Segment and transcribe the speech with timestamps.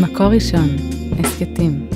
[0.00, 0.68] מקור ראשון,
[1.18, 1.88] הסכתים.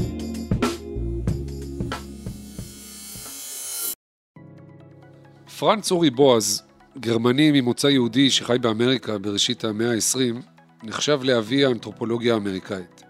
[5.58, 6.62] פרנץ אורי בועז,
[7.00, 10.42] גרמני ממוצא יהודי שחי באמריקה בראשית המאה ה-20,
[10.82, 13.02] נחשב לאבי האנתרופולוגיה האמריקאית.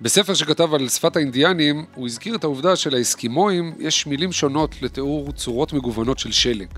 [0.00, 5.72] בספר שכתב על שפת האינדיאנים, הוא הזכיר את העובדה שלאסקימואים יש מילים שונות לתיאור צורות
[5.72, 6.68] מגוונות של שלג.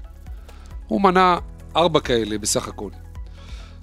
[0.86, 1.39] הוא מנה
[1.77, 2.91] ארבע כאלה בסך הכל.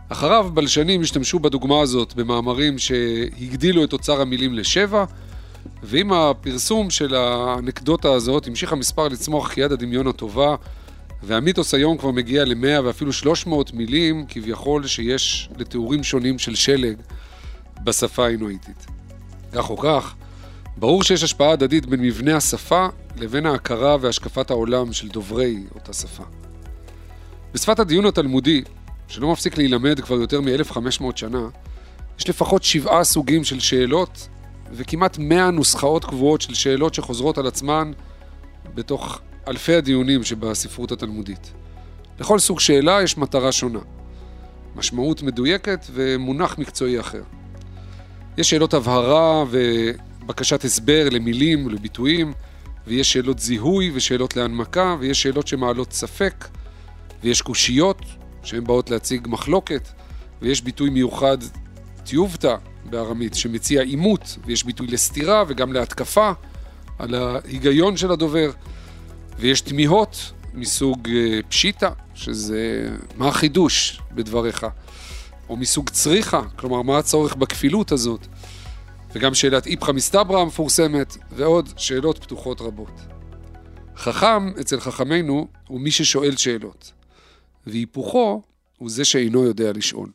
[0.10, 5.06] אחריו בלשנים השתמשו בדוגמה הזאת במאמרים שהגדילו את אוצר המילים לשבע,
[5.84, 10.56] ועם הפרסום של האנקדוטה הזאת המשיך המספר לצמוח כיד הדמיון הטובה,
[11.24, 16.98] והמיתוס היום כבר מגיע ל-100 ואפילו 300 מילים כביכול שיש לתיאורים שונים של שלג
[17.84, 18.86] בשפה האינואיטית.
[19.52, 20.16] כך או כך,
[20.78, 26.24] ברור שיש השפעה הדדית בין מבנה השפה לבין ההכרה והשקפת העולם של דוברי אותה שפה.
[27.54, 28.64] בשפת הדיון התלמודי,
[29.10, 31.48] שלא מפסיק להילמד כבר יותר מ-1500 שנה,
[32.20, 34.28] יש לפחות שבעה סוגים של שאלות
[34.72, 37.92] וכמעט 100 נוסחאות קבועות של שאלות שחוזרות על עצמן
[38.76, 41.52] בתוך אלפי הדיונים שבספרות התלמודית.
[42.20, 43.80] לכל סוג שאלה יש מטרה שונה,
[44.76, 47.22] משמעות מדויקת ומונח מקצועי אחר.
[48.38, 52.34] יש שאלות הבהרה ובקשת הסבר למילים ולביטויים,
[52.88, 56.48] ויש שאלות זיהוי ושאלות להנמקה, ויש שאלות שמעלות ספק,
[57.24, 58.02] ויש קושיות
[58.44, 59.90] שהן באות להציג מחלוקת,
[60.42, 61.38] ויש ביטוי מיוחד
[62.04, 66.32] טיובטה בארמית שמציע עימות, ויש ביטוי לסתירה וגם להתקפה
[67.00, 68.52] על ההיגיון של הדובר,
[69.40, 74.66] ויש תמיהות מסוג אה, פשיטה, שזה מה החידוש בדבריך,
[75.50, 78.28] או מסוג צריכה, כלומר מה הצורך בכפילות הזאת,
[79.16, 83.02] וגם שאלת איפכא מסתברא המפורסמת, ועוד שאלות פתוחות רבות.
[83.98, 86.92] חכם אצל חכמינו הוא מי ששואל שאלות,
[87.72, 88.42] והיפוכו
[88.78, 90.10] הוא זה שאינו יודע לשאול.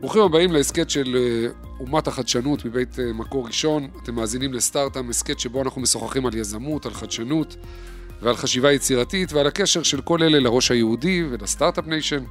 [0.00, 1.48] ברוכים הבאים להסכת של אה,
[1.80, 3.88] אומת החדשנות מבית אה, מקור ראשון.
[4.02, 7.56] אתם מאזינים לסטארט-אפ, הסכת שבו אנחנו משוחחים על יזמות, על חדשנות
[8.22, 12.24] ועל חשיבה יצירתית ועל הקשר של כל אלה לראש היהודי ול Start-Up Nation.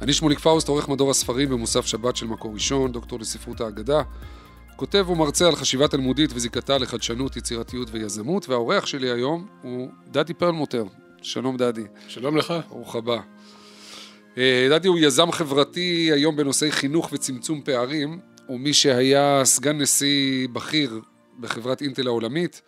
[0.00, 4.02] אני שמוליק פאוסט, עורך מדור הספרים במוסף שבת של מקור ראשון, דוקטור לספרות האגדה.
[4.76, 10.84] כותב ומרצה על חשיבה תלמודית וזיקתה לחדשנות, יצירתיות ויזמות, והאורח שלי היום הוא דדי פרלמוטר.
[11.22, 11.84] שלום דדי.
[12.08, 12.54] שלום לך.
[12.68, 13.18] ברוך הבא.
[14.38, 20.48] אה, דדי הוא יזם חברתי היום בנושאי חינוך וצמצום פערים, הוא מי שהיה סגן נשיא
[20.52, 21.00] בכיר
[21.40, 22.62] בחברת אינטל העולמית,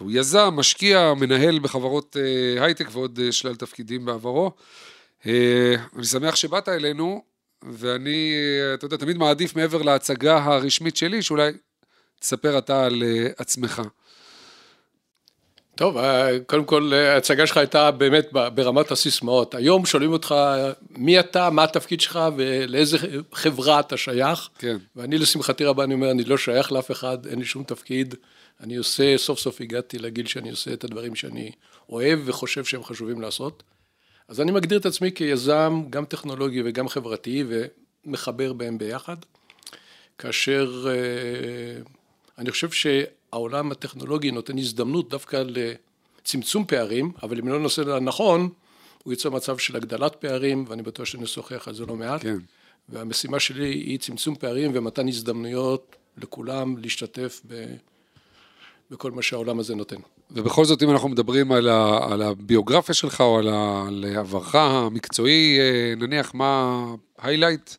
[0.00, 4.50] והוא יזם, משקיע, מנהל בחברות אה, הייטק ועוד אה, שלל תפקידים בעברו.
[5.24, 7.22] אני שמח שבאת אלינו,
[7.62, 8.32] ואני,
[8.74, 11.52] אתה יודע, תמיד מעדיף מעבר להצגה הרשמית שלי, שאולי
[12.20, 13.02] תספר אתה על
[13.36, 13.82] עצמך.
[15.76, 19.54] טוב, אה, קודם כל ההצגה שלך הייתה באמת ברמת הסיסמאות.
[19.54, 20.34] היום שואלים אותך
[20.90, 22.98] מי אתה, מה התפקיד שלך ולאיזה
[23.32, 24.48] חברה אתה שייך.
[24.58, 24.76] כן.
[24.96, 28.14] ואני לשמחתי רבה, אני אומר, אני לא שייך לאף אחד, אין לי שום תפקיד.
[28.60, 31.50] אני עושה, סוף סוף הגעתי לגיל שאני עושה את הדברים שאני
[31.88, 33.62] אוהב וחושב שהם חשובים לעשות.
[34.28, 37.44] אז אני מגדיר את עצמי כיזם, גם טכנולוגי וגם חברתי,
[38.06, 39.16] ומחבר בהם ביחד.
[40.18, 41.82] כאשר אה,
[42.38, 42.86] אני חושב ש...
[43.32, 48.48] העולם הטכנולוגי נותן הזדמנות דווקא לצמצום פערים, אבל אם לא נעשה נכון,
[49.04, 52.22] הוא יוצא מצב של הגדלת פערים, ואני בטוח שנשוחח על זה לא מעט.
[52.22, 52.36] כן.
[52.88, 57.64] והמשימה שלי היא צמצום פערים ומתן הזדמנויות לכולם להשתתף ב...
[58.90, 59.96] בכל מה שהעולם הזה נותן.
[60.30, 64.54] ובכל זאת, אם אנחנו מדברים על, ה, על הביוגרפיה שלך או על, ה, על עברך
[64.54, 66.84] המקצועי, אה, נניח מה
[67.18, 67.70] היילייט,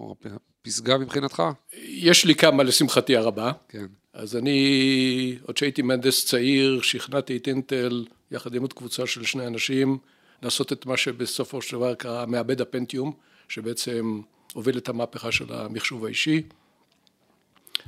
[0.00, 0.14] או
[0.62, 1.42] פסגה מבחינתך?
[1.82, 3.52] יש לי כמה לשמחתי הרבה.
[3.68, 3.86] כן.
[4.12, 9.46] אז אני, עוד שהייתי מהנדס צעיר, שכנעתי את אינטל, יחד עם עוד קבוצה של שני
[9.46, 9.98] אנשים,
[10.42, 13.12] לעשות את מה שבסופו של דבר קרה מעבד הפנטיום,
[13.48, 14.20] שבעצם
[14.54, 16.42] הוביל את המהפכה של המחשוב האישי.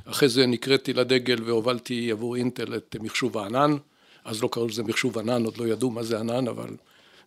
[0.05, 3.77] אחרי זה נקראתי לדגל והובלתי עבור אינטל את מחשוב הענן,
[4.25, 6.69] אז לא קראו לזה מחשוב ענן, עוד לא ידעו מה זה ענן, אבל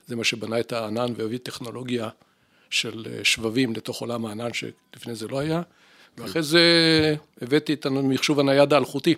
[0.06, 2.08] זה מה שבנה את הענן והביא טכנולוגיה
[2.70, 5.62] של שבבים לתוך עולם הענן שלפני זה לא היה.
[6.18, 6.60] ואחרי זה
[7.42, 9.14] הבאתי את המחשוב הנייד האלחוטי,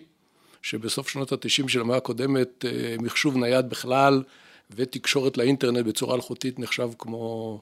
[0.62, 4.22] שבסוף שנות התשעים של המאה הקודמת, אה, מחשוב נייד בכלל
[4.70, 7.60] ותקשורת לאינטרנט בצורה אלחוטית נחשב כמו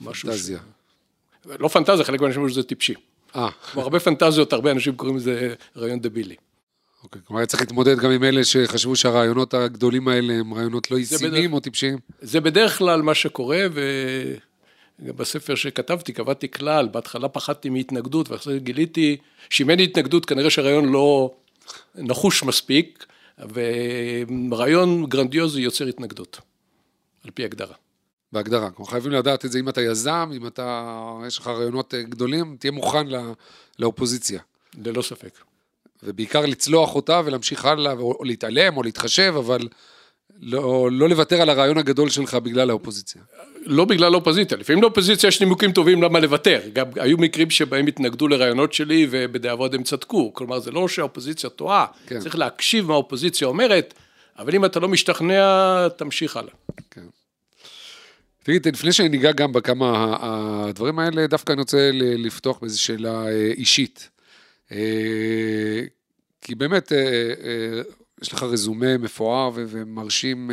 [0.00, 0.28] משהו...
[0.28, 0.58] פנטזיה.
[0.58, 1.48] ש...
[1.58, 2.94] לא פנטזיה, חלק מהאנשים חושבים שזה טיפשי.
[3.36, 3.48] אה.
[3.72, 6.34] כמו הרבה פנטזיות, הרבה אנשים קוראים לזה רעיון דבילי.
[7.04, 10.98] אוקיי, כלומר היה צריך להתמודד גם עם אלה שחשבו שהרעיונות הגדולים האלה הם רעיונות לא
[10.98, 11.98] ישימים או טיפשיים?
[12.20, 13.80] זה בדרך כלל מה שקורה, ו...
[14.98, 19.16] בספר שכתבתי, קבעתי כלל, בהתחלה פחדתי מהתנגדות, ואחרי זה גיליתי
[19.50, 21.34] שאם אין התנגדות כנראה שהרעיון לא
[21.94, 23.06] נחוש מספיק,
[24.50, 26.40] ורעיון גרנדיוזי יוצר התנגדות,
[27.24, 27.74] על פי הגדרה.
[28.34, 28.70] בהגדרה.
[28.70, 30.92] כלומר, חייבים לדעת את זה אם אתה יזם, אם אתה,
[31.26, 33.20] יש לך רעיונות אה, גדולים, תהיה מוכן לא,
[33.78, 34.40] לאופוזיציה.
[34.84, 35.38] ללא ספק.
[36.02, 39.68] ובעיקר לצלוח אותה ולהמשיך הלאה, או להתעלם או להתחשב, אבל
[40.40, 43.22] לא, לא לוותר על הרעיון הגדול שלך בגלל האופוזיציה.
[43.66, 46.60] לא בגלל האופוזיציה, לפעמים לאופוזיציה יש נימוקים טובים למה לוותר.
[46.72, 50.34] גם היו מקרים שבהם התנגדו לרעיונות שלי ובדיעבוד הם צדקו.
[50.34, 52.20] כלומר, זה לא שהאופוזיציה טועה, כן.
[52.20, 53.94] צריך להקשיב מה האופוזיציה אומרת,
[54.38, 56.52] אבל אם אתה לא משתכנע, תמשיך הלאה.
[56.90, 57.00] כן.
[58.44, 64.10] תגיד, לפני שניגע גם בכמה הדברים האלה, דווקא אני רוצה לפתוח באיזו שאלה אה, אישית.
[64.72, 65.82] אה,
[66.40, 67.82] כי באמת, אה,
[68.22, 70.50] יש לך רזומה מפואר ומרשים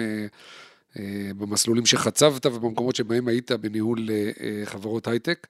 [1.37, 4.09] במסלולים שחצבת ובמקומות שבהם היית בניהול
[4.65, 5.47] חברות הייטק.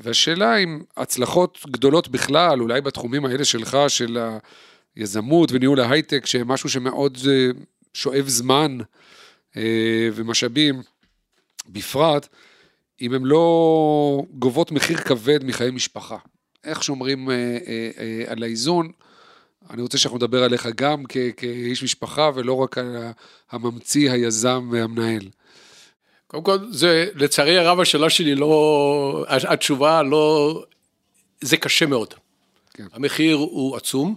[0.00, 4.18] והשאלה אם הצלחות גדולות בכלל, אולי בתחומים האלה שלך, של
[4.96, 7.18] היזמות וניהול ההייטק, שהם משהו שמאוד
[7.94, 8.78] שואב זמן,
[10.14, 10.82] ומשאבים
[11.68, 12.28] בפרט,
[13.00, 16.16] אם הן לא גובות מחיר כבד מחיי משפחה.
[16.64, 17.34] איך שומרים אה,
[17.98, 18.92] אה, על האיזון?
[19.70, 21.04] אני רוצה שאנחנו נדבר עליך גם
[21.36, 22.96] כאיש משפחה ולא רק על
[23.50, 25.28] הממציא, היזם והמנהל.
[26.26, 30.64] קודם כל, זה, לצערי הרב השאלה שלי לא, התשובה לא,
[31.40, 32.14] זה קשה מאוד.
[32.74, 32.86] כן.
[32.92, 34.14] המחיר הוא עצום.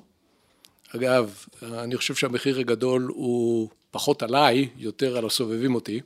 [0.96, 6.00] אגב, אני חושב שהמחיר הגדול הוא פחות עליי, יותר על הסובבים אותי,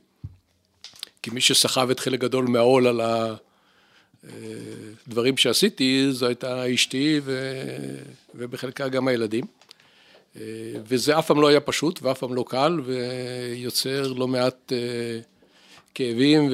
[1.22, 3.00] כי מי שסחב את חלק גדול מהעול על
[5.06, 7.50] הדברים שעשיתי, זו הייתה אשתי ו...
[8.34, 9.44] ובחלקה גם הילדים.
[10.88, 15.20] וזה אף פעם לא היה פשוט ואף פעם לא קל, ויוצר לא מעט אה,
[15.94, 16.50] כאבים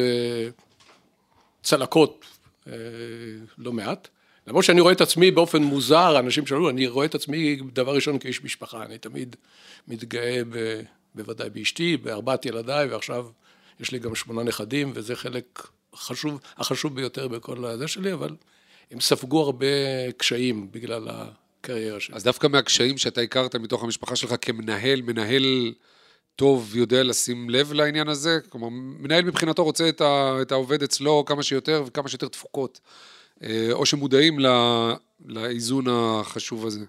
[1.62, 2.24] וצלקות
[3.58, 4.08] לא מעט.
[4.46, 8.18] למרות שאני רואה את עצמי באופן מוזר, אנשים שאלו, אני רואה את עצמי דבר ראשון
[8.18, 9.36] כאיש משפחה, אני תמיד
[9.88, 10.80] מתגאה ב...
[11.14, 13.26] בוודאי באשתי, בארבעת ילדיי, ועכשיו
[13.80, 18.36] יש לי גם שמונה נכדים, וזה חלק חשוב, החשוב ביותר בכל הזה שלי, אבל
[18.90, 19.66] הם ספגו הרבה
[20.16, 22.16] קשיים בגלל הקריירה שלי.
[22.16, 25.72] אז דווקא מהקשיים שאתה הכרת מתוך המשפחה שלך כמנהל, מנהל
[26.36, 28.38] טוב יודע לשים לב לעניין הזה?
[28.48, 32.80] כלומר, מנהל מבחינתו רוצה את, ה, את העובד אצלו כמה שיותר וכמה שיותר תפוקות,
[33.42, 34.38] אה, או שמודעים
[35.24, 36.84] לאיזון החשוב הזה.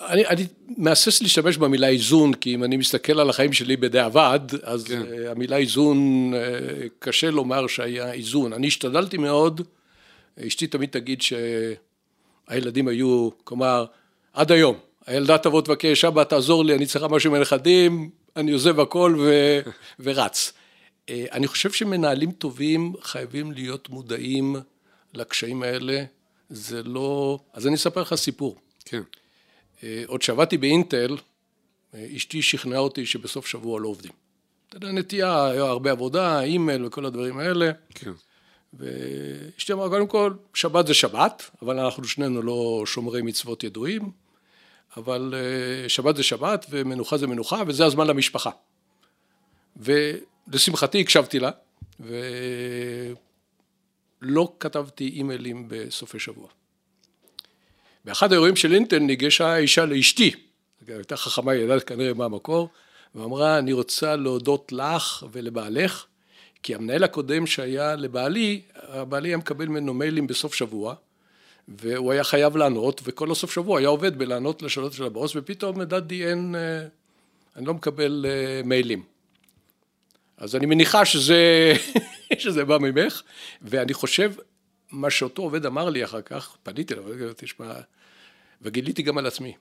[0.00, 0.46] אני, אני
[0.76, 5.02] מהסס להשתמש במילה איזון, כי אם אני מסתכל על החיים שלי בדיעבד, אז כן.
[5.02, 5.98] uh, המילה איזון,
[6.34, 6.36] uh,
[6.98, 8.52] קשה לומר שהיה איזון.
[8.52, 9.60] אני השתדלתי מאוד,
[10.46, 13.84] אשתי תמיד תגיד שהילדים היו, כלומר,
[14.32, 14.76] עד היום,
[15.06, 19.60] הילדה תבוא תבקש, אבא תעזור לי, אני צריכה משהו מהנכדים, אני עוזב הכל ו,
[20.04, 20.52] ורץ.
[21.06, 24.56] Uh, אני חושב שמנהלים טובים חייבים להיות מודעים
[25.14, 26.04] לקשיים האלה,
[26.50, 27.38] זה לא...
[27.52, 28.56] אז אני אספר לך סיפור.
[28.84, 29.02] כן.
[29.84, 31.16] אה, עוד שעבדתי באינטל,
[31.94, 34.12] אה, אשתי שכנעה אותי שבסוף שבוע לא עובדים.
[34.68, 37.70] אתה יודע, נטייה, היה הרבה עבודה, אימייל וכל הדברים האלה.
[37.94, 38.12] כן.
[38.74, 44.10] ואשתי אמרה, קודם כל, שבת זה שבת, אבל אנחנו שנינו לא שומרי מצוות ידועים,
[44.96, 48.50] אבל אה, שבת זה שבת ומנוחה זה מנוחה, וזה הזמן למשפחה.
[49.76, 51.50] ולשמחתי הקשבתי לה,
[54.22, 56.48] ולא כתבתי אימיילים בסופי שבוע.
[58.04, 60.30] באחד האירועים של אינטל ניגשה אישה לאשתי,
[60.88, 62.68] הייתה חכמה, היא ידעת כנראה מה המקור,
[63.14, 66.06] ואמרה, אני רוצה להודות לך ולבעלך,
[66.62, 70.94] כי המנהל הקודם שהיה לבעלי, הבעלי היה מקבל ממנו מיילים בסוף שבוע,
[71.68, 76.26] והוא היה חייב לענות, וכל הסוף שבוע היה עובד בלענות לשאלות של הבוס, ופתאום לדעתי
[76.26, 76.86] אין, אה,
[77.56, 79.02] אני לא מקבל אה, מיילים.
[80.36, 81.72] אז אני מניחה שזה,
[82.38, 83.22] שזה בא ממך,
[83.62, 84.32] ואני חושב,
[84.94, 87.04] מה שאותו עובד אמר לי אחר כך, פניתי אליו,
[87.36, 87.72] תשמע,
[88.62, 89.54] וגיליתי גם על עצמי.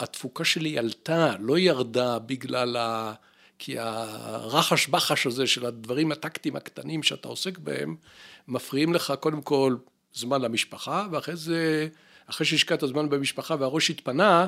[0.00, 3.12] התפוקה שלי עלתה, לא ירדה בגלל ה...
[3.58, 7.96] כי הרחש בחש הזה של הדברים הטקטיים הקטנים שאתה עוסק בהם,
[8.48, 9.76] מפריעים לך קודם כל
[10.14, 11.88] זמן למשפחה, ואחרי זה,
[12.26, 14.46] אחרי שהשקעת זמן במשפחה והראש התפנה,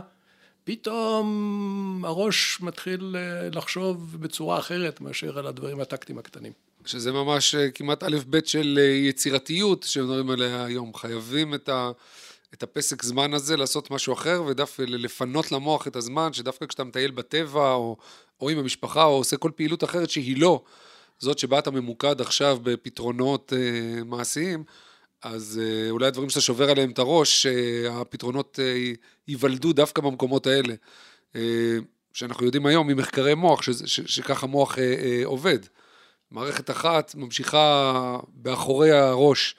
[0.64, 6.52] פתאום הראש מתחיל אה, לחשוב בצורה אחרת מאשר על הדברים הטקטיים הקטנים.
[6.86, 10.94] שזה ממש אה, כמעט א' ב' של אה, יצירתיות שמדברים עליה היום.
[10.94, 11.90] חייבים את ה...
[12.54, 17.10] את הפסק זמן הזה לעשות משהו אחר, ודווקא לפנות למוח את הזמן, שדווקא כשאתה מטייל
[17.10, 17.96] בטבע, או,
[18.40, 20.62] או עם המשפחה, או עושה כל פעילות אחרת שהיא לא
[21.22, 24.64] זאת שבה אתה ממוקד עכשיו בפתרונות אה, מעשיים,
[25.22, 28.92] אז אה, אולי הדברים שאתה שובר עליהם את הראש, אה, הפתרונות אה,
[29.28, 30.74] ייוולדו דווקא במקומות האלה.
[31.36, 31.78] אה,
[32.12, 35.58] שאנחנו יודעים היום ממחקרי מוח, שככה מוח אה, אה, עובד.
[36.32, 39.54] מערכת אחת ממשיכה באחורי הראש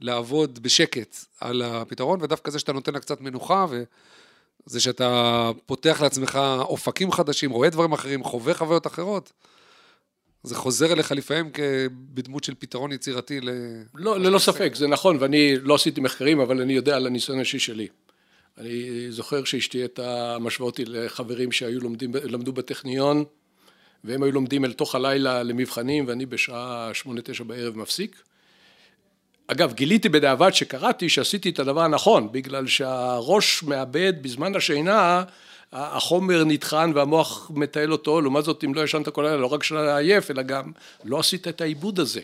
[0.00, 6.40] לעבוד בשקט על הפתרון, ודווקא זה שאתה נותן לה קצת מנוחה, וזה שאתה פותח לעצמך
[6.60, 9.32] אופקים חדשים, רואה דברים אחרים, חווה חוויות אחרות,
[10.42, 11.50] זה חוזר אליך לפעמים
[11.90, 13.50] בדמות של פתרון יצירתי ל...
[13.94, 17.58] לא, ללא ספק, זה נכון, ואני לא עשיתי מחקרים, אבל אני יודע על הניסיון האישי
[17.58, 17.88] שלי.
[18.58, 23.24] אני זוכר שאשתי הייתה משווה אותי לחברים שהיו לומדים, למדו בטכניון,
[24.04, 28.22] והם היו לומדים אל תוך הלילה למבחנים, ואני בשעה שמונה, תשע בערב מפסיק.
[29.46, 35.24] אגב, גיליתי בדיעבד שקראתי שעשיתי את הדבר הנכון, בגלל שהראש מאבד בזמן השינה,
[35.72, 39.96] החומר נטחן והמוח מטייל אותו, לעומת זאת אם לא ישנת כל הלילה, לא רק שאתה
[39.96, 40.72] עייף, אלא גם
[41.04, 42.20] לא עשית את העיבוד הזה.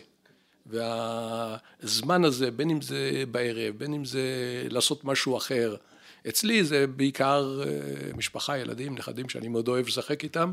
[0.65, 4.21] והזמן הזה, בין אם זה בערב, בין אם זה
[4.69, 5.75] לעשות משהו אחר,
[6.29, 7.67] אצלי זה בעיקר אה,
[8.17, 10.51] משפחה, ילדים, נכדים שאני מאוד אוהב לשחק איתם,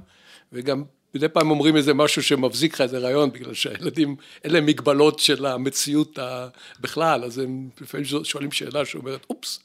[0.52, 5.18] וגם מדי פעם אומרים איזה משהו שמבזיק לך איזה רעיון, בגלל שהילדים, אין להם מגבלות
[5.18, 6.18] של המציאות
[6.80, 9.61] בכלל, אז הם לפעמים שואלים שאלה שאומרת, אופס,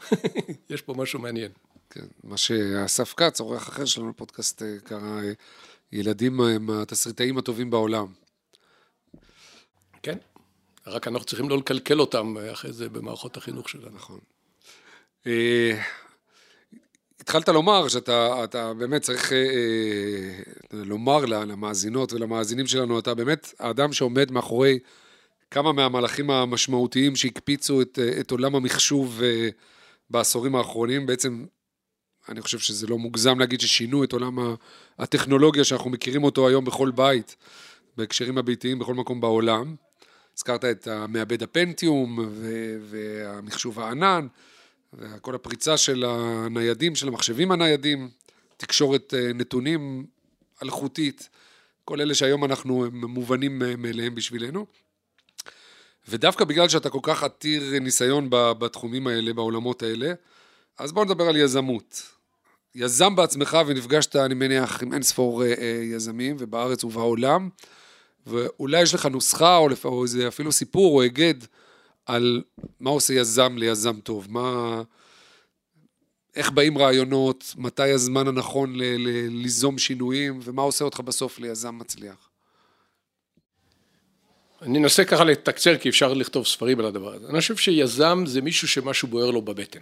[0.70, 1.50] יש פה משהו מעניין.
[1.90, 5.32] כן, מה שאסף כץ, אורח אחר שלנו בפודקאסט, אה, קרא אה,
[5.92, 8.06] ילדים הם התסריטאים הטובים בעולם.
[10.02, 10.18] כן,
[10.86, 13.90] רק אנחנו צריכים לא לקלקל אותם אחרי זה במערכות החינוך שלנו.
[13.94, 14.18] נכון.
[17.22, 23.92] אה, התחלת לומר שאתה באמת צריך אה, אה, לומר למאזינות ולמאזינים שלנו, אתה באמת האדם
[23.92, 24.78] שעומד מאחורי
[25.50, 29.20] כמה מהמהלכים המשמעותיים שהקפיצו את, את עולם המחשוב
[30.10, 31.44] בעשורים האחרונים, בעצם
[32.28, 34.38] אני חושב שזה לא מוגזם להגיד ששינו את עולם
[34.98, 37.36] הטכנולוגיה שאנחנו מכירים אותו היום בכל בית,
[37.96, 39.76] בהקשרים הביתיים בכל מקום בעולם.
[40.36, 42.18] הזכרת את המעבד הפנטיום
[42.90, 44.26] והמחשוב הענן.
[44.94, 48.10] וכל הפריצה של הניידים, של המחשבים הניידים,
[48.56, 50.06] תקשורת אה, נתונים
[50.62, 51.28] אלחוטית,
[51.84, 54.66] כל אלה שהיום אנחנו מובנים מאליהם בשבילנו.
[56.08, 60.12] ודווקא בגלל שאתה כל כך עתיר ניסיון בתחומים האלה, בעולמות האלה,
[60.78, 62.02] אז בוא נדבר על יזמות.
[62.74, 67.48] יזם בעצמך ונפגשת, אני מניח, עם אין ספור אה, אה, יזמים, ובארץ ובעולם,
[68.26, 71.34] ואולי יש לך נוסחה, או, או אפילו סיפור או היגד
[72.06, 72.42] על
[72.80, 74.82] מה עושה יזם ליזם טוב, מה...
[76.36, 81.78] איך באים רעיונות, מתי הזמן הנכון ל- ל- ליזום שינויים, ומה עושה אותך בסוף ליזם
[81.78, 82.28] מצליח.
[84.62, 87.28] אני אנסה ככה לתקצר, כי אפשר לכתוב ספרים על הדבר הזה.
[87.28, 89.80] אני חושב שיזם זה מישהו שמשהו בוער לו בבטן.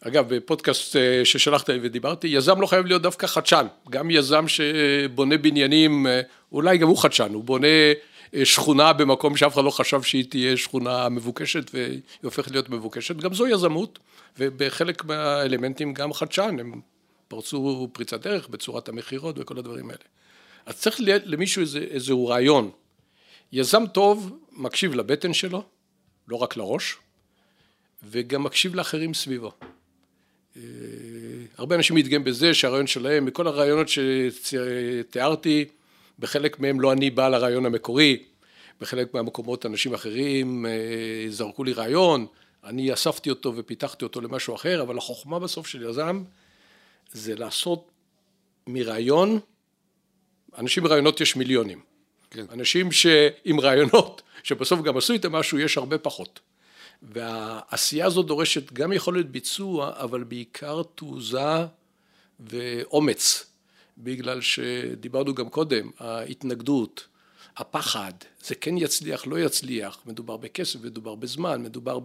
[0.00, 3.66] אגב, בפודקאסט אה, ששלחת ודיברתי, יזם לא חייב להיות דווקא חדשן.
[3.90, 6.20] גם יזם שבונה בניינים, אה,
[6.52, 7.66] אולי גם הוא חדשן, הוא בונה
[8.44, 13.34] שכונה במקום שאף אחד לא חשב שהיא תהיה שכונה מבוקשת והיא הופכת להיות מבוקשת, גם
[13.34, 13.98] זו יזמות
[14.38, 16.80] ובחלק מהאלמנטים גם חדשן, הם
[17.28, 20.04] פרצו פריצת דרך בצורת המכירות וכל הדברים האלה.
[20.66, 22.70] אז צריך למישהו איזה, איזשהו רעיון.
[23.52, 25.62] יזם טוב מקשיב לבטן שלו,
[26.28, 26.96] לא רק לראש,
[28.02, 29.52] וגם מקשיב לאחרים סביבו.
[30.56, 30.62] אה,
[31.56, 35.64] הרבה אנשים מתגאים בזה שהרעיון שלהם, מכל הרעיונות שתיארתי,
[36.18, 38.22] בחלק מהם לא אני בעל הרעיון המקורי,
[38.80, 40.72] בחלק מהמקומות אנשים אחרים אה,
[41.28, 42.26] זרקו לי רעיון,
[42.64, 46.22] אני אספתי אותו ופיתחתי אותו למשהו אחר, אבל החוכמה בסוף של יזם
[47.12, 47.90] זה לעשות
[48.66, 49.38] מרעיון,
[50.58, 51.80] אנשים ברעיונות יש מיליונים.
[52.30, 52.44] כן.
[52.52, 56.40] אנשים שעם רעיונות, שבסוף גם עשו איתם משהו, יש הרבה פחות.
[57.02, 61.66] והעשייה הזאת דורשת גם יכולת ביצוע, אבל בעיקר תעוזה
[62.40, 63.46] ואומץ.
[63.98, 67.06] בגלל שדיברנו גם קודם, ההתנגדות,
[67.56, 68.12] הפחד,
[68.44, 71.98] זה כן יצליח, לא יצליח, מדובר בכסף, מדובר בזמן, מדובר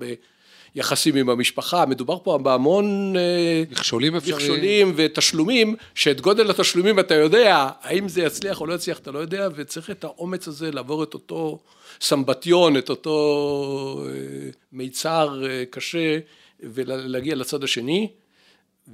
[0.75, 7.15] ביחסים עם המשפחה, מדובר פה בהמון אה, מכשולים אפשריים, מכשולים ותשלומים, שאת גודל התשלומים אתה
[7.15, 11.03] יודע, האם זה יצליח או לא יצליח אתה לא יודע, וצריך את האומץ הזה לעבור
[11.03, 11.59] את אותו
[12.01, 16.19] סמבטיון, את אותו אה, מיצר אה, קשה,
[16.63, 18.07] ולהגיע לצד השני,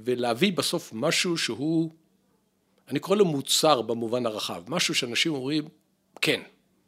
[0.04, 1.90] ולהביא בסוף משהו שהוא
[2.88, 5.64] אני קורא לו מוצר במובן הרחב, משהו שאנשים אומרים,
[6.20, 6.40] כן,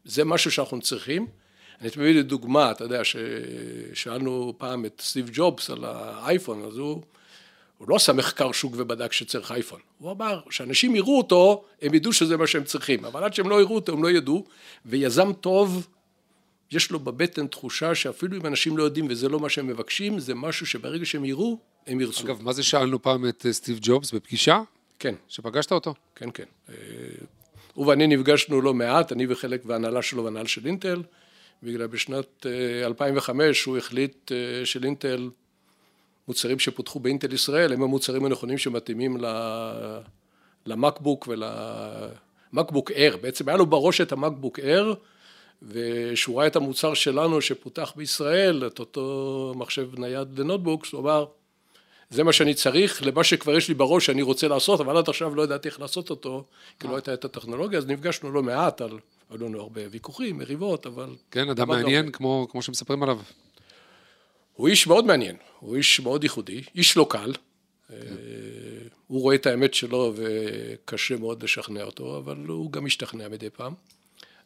[0.04, 1.26] זה משהו שאנחנו צריכים.
[1.80, 7.02] אני תמיד לדוגמה, אתה יודע, ששאלנו פעם את סטיב ג'ובס על האייפון, אז הוא,
[7.78, 9.80] הוא לא עשה מחקר שוק ובדק שצריך אייפון.
[9.98, 13.60] הוא אמר, שאנשים יראו אותו, הם ידעו שזה מה שהם צריכים, אבל עד שהם לא
[13.60, 14.44] יראו אותו, הם לא ידעו,
[14.86, 15.88] ויזם טוב,
[16.72, 20.34] יש לו בבטן תחושה שאפילו אם אנשים לא יודעים וזה לא מה שהם מבקשים, זה
[20.34, 22.24] משהו שברגע שהם יראו, הם ירצו.
[22.24, 24.60] אגב, מה זה שאלנו פעם את סטיב ג'ובס בפגישה?
[24.98, 25.14] כן.
[25.28, 25.94] שפגשת אותו?
[26.14, 26.44] כן, כן.
[26.68, 26.74] אה,
[27.74, 31.02] הוא ואני נפגשנו לא מעט, אני וחלק והנהלה שלו והנהל של אינטל,
[31.62, 32.46] בגלל בשנת
[32.84, 35.30] 2005 אה, הוא החליט אה, של אינטל,
[36.28, 39.16] מוצרים שפותחו באינטל ישראל הם המוצרים הנכונים שמתאימים
[40.66, 41.28] למקבוק
[42.52, 44.94] מקבוק אר, בעצם היה לו בראש את המקבוק אר,
[45.62, 51.26] וכשהוא ראה את המוצר שלנו שפותח בישראל, את אותו מחשב נייד לנוטבוקס, הוא אמר,
[52.10, 55.34] זה מה שאני צריך, למה שכבר יש לי בראש שאני רוצה לעשות, אבל עד עכשיו
[55.34, 56.44] לא ידעתי איך לעשות אותו,
[56.80, 58.98] כי לא הייתה את הטכנולוגיה, אז נפגשנו לא מעט, על,
[59.30, 61.16] היו לנו הרבה ויכוחים, מריבות, אבל...
[61.30, 63.18] כן, אדם מעניין, כמו, כמו שמספרים עליו.
[64.54, 67.32] הוא איש מאוד מעניין, הוא איש מאוד ייחודי, איש לא קל.
[67.88, 67.94] כן.
[69.06, 73.74] הוא רואה את האמת שלו וקשה מאוד לשכנע אותו, אבל הוא גם משתכנע מדי פעם.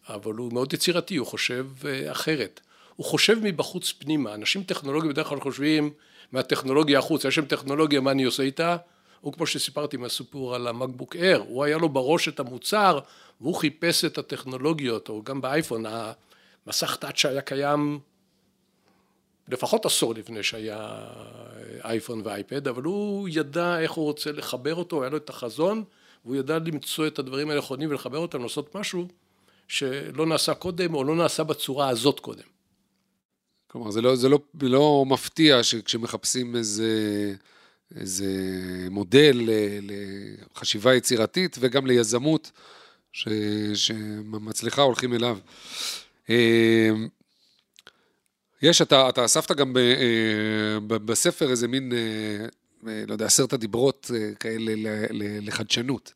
[0.08, 2.60] אבל הוא מאוד יצירתי, הוא חושב אה, אחרת.
[2.96, 4.34] הוא חושב מבחוץ פנימה.
[4.34, 5.90] אנשים טכנולוגיים בדרך כלל חושבים
[6.32, 8.76] מהטכנולוגיה החוץ, יש שם טכנולוגיה, מה אני עושה איתה?
[9.20, 12.98] הוא כמו שסיפרתי מהסיפור על המקבוק אר, הוא היה לו בראש את המוצר
[13.40, 15.84] והוא חיפש את הטכנולוגיות, או גם באייפון,
[16.66, 17.98] המסך טאצ' שהיה קיים
[19.48, 21.06] לפחות עשור לפני שהיה
[21.84, 25.84] אייפון ואייפד, אבל הוא ידע איך הוא רוצה לחבר אותו, היה לו את החזון,
[26.24, 29.08] והוא ידע למצוא את הדברים הנכונים ולחבר אותם, לעשות משהו
[29.68, 32.51] שלא נעשה קודם, או לא נעשה בצורה הזאת קודם.
[33.72, 36.90] כלומר, זה לא, זה לא, לא מפתיע שכשמחפשים איזה,
[38.00, 38.26] איזה
[38.90, 39.48] מודל
[39.82, 42.50] לחשיבה יצירתית וגם ליזמות
[43.12, 43.28] ש,
[43.74, 45.38] שמצליחה, הולכים אליו.
[46.30, 46.90] אה,
[48.62, 53.52] יש, אתה, אתה אספת גם ב, אה, ב, בספר איזה מין, אה, לא יודע, עשרת
[53.52, 54.10] הדיברות
[54.40, 54.72] כאלה
[55.40, 56.12] לחדשנות,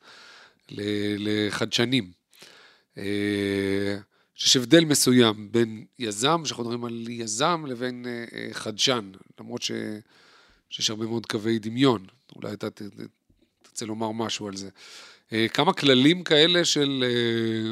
[1.18, 2.12] לחדשנים.
[4.36, 9.72] שיש הבדל מסוים בין יזם, שאנחנו מדברים על יזם, לבין אה, אה, חדשן, למרות ש,
[10.70, 12.06] שיש הרבה מאוד קווי דמיון.
[12.36, 12.66] אולי אתה
[13.62, 14.68] תרצה לומר משהו על זה.
[15.32, 17.04] אה, כמה כללים כאלה של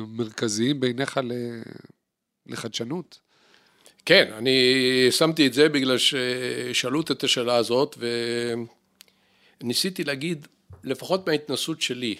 [0.08, 1.20] מרכזיים בעיניך
[2.46, 3.20] לחדשנות?
[4.06, 4.60] כן, אני
[5.10, 7.98] שמתי את זה בגלל ששאלו את השאלה הזאת,
[9.60, 10.46] וניסיתי להגיד,
[10.84, 12.14] לפחות מההתנסות שלי,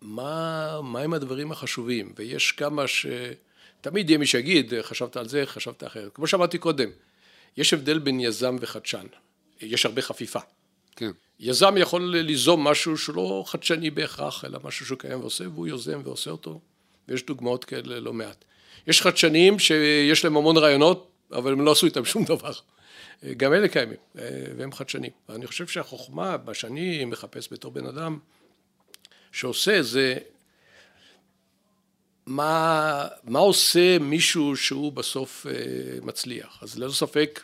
[0.00, 3.06] מה, מה הם הדברים החשובים, ויש כמה ש...
[3.80, 6.14] תמיד יהיה מי שיגיד, חשבת על זה, חשבת אחרת.
[6.14, 6.90] כמו שאמרתי קודם,
[7.56, 9.06] יש הבדל בין יזם וחדשן,
[9.60, 10.38] יש הרבה חפיפה.
[10.96, 11.10] כן.
[11.40, 16.30] יזם יכול ליזום משהו שלא חדשני בהכרח, אלא משהו שהוא קיים ועושה, והוא יוזם ועושה
[16.30, 16.60] אותו,
[17.08, 18.44] ויש דוגמאות כאלה לא מעט.
[18.86, 22.52] יש חדשנים שיש להם המון רעיונות, אבל הם לא עשו איתם שום דבר.
[23.36, 23.96] גם אלה קיימים,
[24.56, 25.10] והם חדשנים.
[25.28, 28.18] ואני חושב שהחוכמה, מה שאני מחפש בתור בן אדם
[29.32, 30.18] שעושה, זה
[32.28, 35.52] מה, מה עושה מישהו שהוא בסוף אה,
[36.02, 36.58] מצליח.
[36.62, 37.40] אז ללא ספק,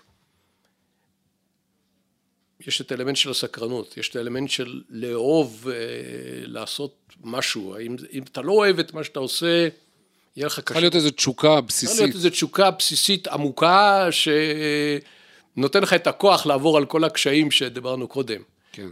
[2.66, 5.74] יש את האלמנט של הסקרנות, יש את האלמנט של לאהוב אה,
[6.46, 7.76] לעשות משהו.
[7.76, 9.68] אם, אם אתה לא אוהב את מה שאתה עושה,
[10.36, 10.62] יהיה לך קשה.
[10.62, 11.88] צריכה להיות איזו תשוקה בסיסית.
[11.88, 18.08] צריכה להיות איזו תשוקה בסיסית עמוקה, שנותן לך את הכוח לעבור על כל הקשיים שדיברנו
[18.08, 18.42] קודם.
[18.72, 18.88] כן.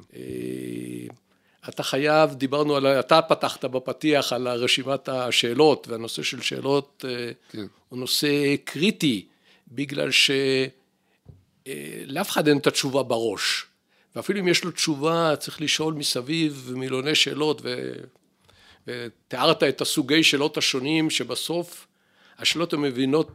[1.69, 7.67] אתה חייב, דיברנו על, אתה פתחת בפתיח על רשימת השאלות, והנושא של שאלות אה, כן.
[7.89, 9.27] הוא נושא קריטי,
[9.69, 10.37] בגלל שלאף
[12.17, 13.65] אה, אחד אין את התשובה בראש.
[14.17, 17.93] ואפילו אם יש לו תשובה, צריך לשאול מסביב מילוני שאלות, ו...
[18.87, 21.87] ותיארת את הסוגי שאלות השונים, שבסוף
[22.39, 23.31] השאלות המבינות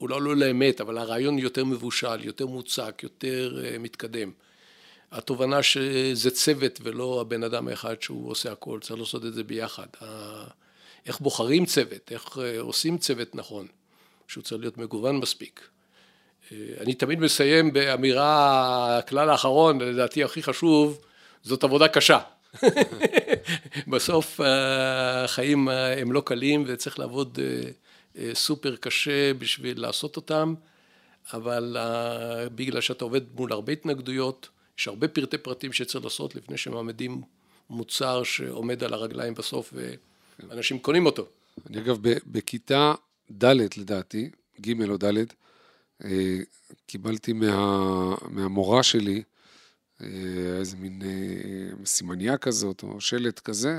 [0.00, 4.30] אולי לא לאמת, אבל הרעיון יותר מבושל, יותר מוצק, יותר אה, מתקדם.
[5.14, 9.86] התובנה שזה צוות ולא הבן אדם האחד שהוא עושה הכל, צריך לעשות את זה ביחד.
[11.06, 13.66] איך בוחרים צוות, איך אה, עושים צוות נכון,
[14.28, 15.68] שהוא צריך להיות מגוון מספיק.
[16.52, 21.00] אה, אני תמיד מסיים באמירה, הכלל האחרון, לדעתי הכי חשוב,
[21.42, 22.18] זאת עבודה קשה.
[23.92, 27.38] בסוף אה, החיים הם לא קלים וצריך לעבוד
[28.34, 30.54] סופר קשה בשביל לעשות אותם,
[31.32, 31.76] אבל
[32.54, 34.48] בגלל שאתה עובד מול הרבה התנגדויות,
[34.78, 37.22] יש הרבה פרטי פרטים שצריך לעשות לפני שמעמדים
[37.70, 39.74] מוצר שעומד על הרגליים בסוף
[40.38, 41.26] ואנשים קונים אותו.
[41.66, 42.94] אני אגב, בכיתה
[43.32, 45.18] ד' לדעתי, ג' או ד',
[46.04, 46.38] אה,
[46.86, 49.22] קיבלתי מה, מהמורה שלי
[50.02, 50.08] אה,
[50.58, 53.78] איזה מין אה, סימניה כזאת או שלט כזה,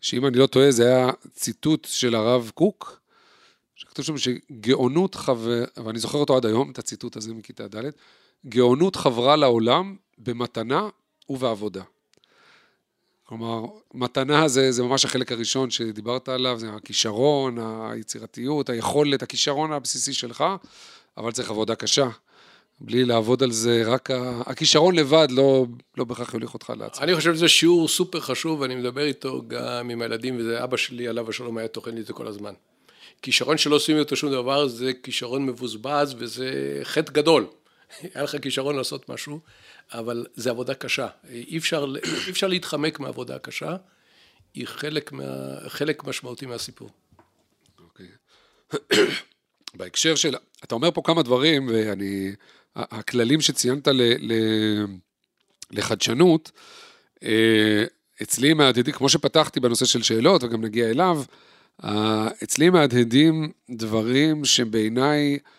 [0.00, 3.00] שאם אני לא טועה זה היה ציטוט של הרב קוק,
[3.74, 7.90] שכתוב שם שגאונות חבר, ואני זוכר אותו עד היום, את הציטוט הזה מכיתה ד',
[8.46, 10.88] גאונות חברה לעולם במתנה
[11.28, 11.82] ובעבודה.
[13.24, 17.58] כלומר, מתנה זה, זה ממש החלק הראשון שדיברת עליו, זה הכישרון,
[17.90, 20.44] היצירתיות, היכולת, הכישרון הבסיסי שלך,
[21.16, 22.08] אבל צריך עבודה קשה.
[22.80, 24.10] בלי לעבוד על זה, רק
[24.46, 27.02] הכישרון לבד לא, לא בהכרח יוליך אותך לעצמך.
[27.02, 31.08] אני חושב שזה שיעור סופר חשוב, ואני מדבר איתו גם עם הילדים, וזה אבא שלי,
[31.08, 32.52] עליו השלום, היה טוחן לי את זה כל הזמן.
[33.22, 37.46] כישרון שלא עושים איתו שום דבר, זה כישרון מבוזבז, וזה חטא גדול.
[38.14, 39.40] היה לך כישרון לעשות משהו,
[39.92, 41.08] אבל זה עבודה קשה.
[41.30, 41.86] אי אפשר,
[42.26, 43.76] אי אפשר להתחמק מעבודה קשה.
[44.54, 45.24] היא חלק, מה,
[45.68, 46.90] חלק משמעותי מהסיפור.
[47.78, 48.06] אוקיי.
[49.74, 52.32] בהקשר של, אתה אומר פה כמה דברים, ואני,
[52.76, 54.32] הכללים שציינת ל, ל,
[55.70, 56.50] לחדשנות,
[57.22, 57.84] אה,
[58.22, 61.22] אצלי מהדהדים, כמו שפתחתי בנושא של שאלות, וגם נגיע אליו,
[62.44, 65.57] אצלי מהדהדים דברים שבעיניי אה,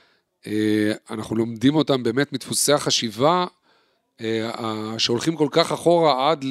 [1.12, 3.45] אנחנו לומדים אותם באמת מדפוסי החשיבה
[4.21, 6.45] אה, שהולכים כל כך אחורה עד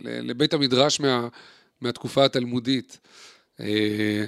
[0.00, 1.28] לבית המדרש מה,
[1.80, 2.98] מהתקופה התלמודית.
[3.60, 4.24] אה,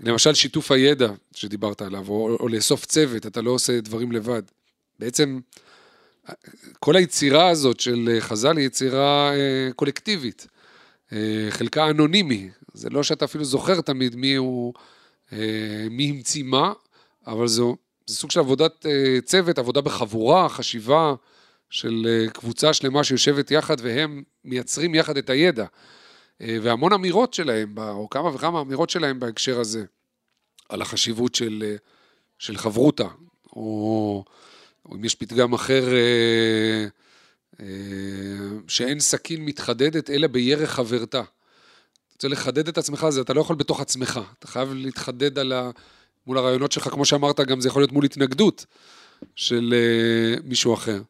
[0.00, 4.42] למשל שיתוף הידע שדיברת עליו, או, או לאסוף צוות, אתה לא עושה דברים לבד.
[4.98, 5.40] בעצם
[6.80, 9.32] כל היצירה הזאת של חז"ל היא יצירה
[9.76, 10.46] קולקטיבית.
[11.50, 14.74] חלקה אנונימי, זה לא שאתה אפילו זוכר תמיד מי הוא,
[15.90, 16.72] מי המציא מה,
[17.26, 17.76] אבל זו
[18.08, 21.14] זה סוג של עבודת אה, צוות, עבודה בחבורה, חשיבה
[21.70, 25.66] של אה, קבוצה שלמה שיושבת יחד והם מייצרים יחד את הידע.
[26.40, 29.84] אה, והמון אמירות שלהם, או כמה וכמה אמירות שלהם בהקשר הזה,
[30.68, 31.76] על החשיבות של,
[32.38, 33.08] של חברותה,
[33.52, 34.24] או,
[34.86, 35.84] או אם יש פתגם אחר,
[38.68, 41.20] שאין סכין מתחדדת אלא בירך חברתה.
[41.20, 45.52] אתה רוצה לחדד את עצמך, זה אתה לא יכול בתוך עצמך, אתה חייב להתחדד על
[45.52, 45.70] ה...
[46.28, 48.66] מול הרעיונות שלך, כמו שאמרת, גם זה יכול להיות מול התנגדות
[49.36, 51.00] של uh, מישהו אחר.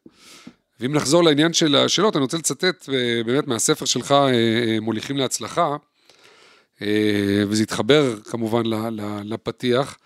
[0.79, 2.91] ואם נחזור לעניין של השאלות, אני רוצה לצטט uh,
[3.25, 5.75] באמת מהספר שלך, uh, מוליכים להצלחה,
[6.75, 6.81] uh,
[7.47, 8.63] וזה יתחבר כמובן
[9.23, 9.97] לפתיח.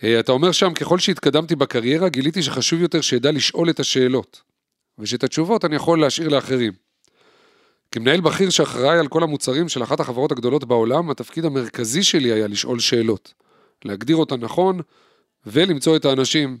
[0.00, 4.42] Uh, אתה אומר שם, ככל שהתקדמתי בקריירה, גיליתי שחשוב יותר שידע לשאול את השאלות,
[4.98, 6.72] ושאת התשובות אני יכול להשאיר לאחרים.
[7.90, 12.46] כמנהל בכיר שאחראי על כל המוצרים של אחת החברות הגדולות בעולם, התפקיד המרכזי שלי היה
[12.46, 13.34] לשאול שאלות.
[13.84, 14.80] להגדיר אותה נכון,
[15.46, 16.58] ולמצוא את האנשים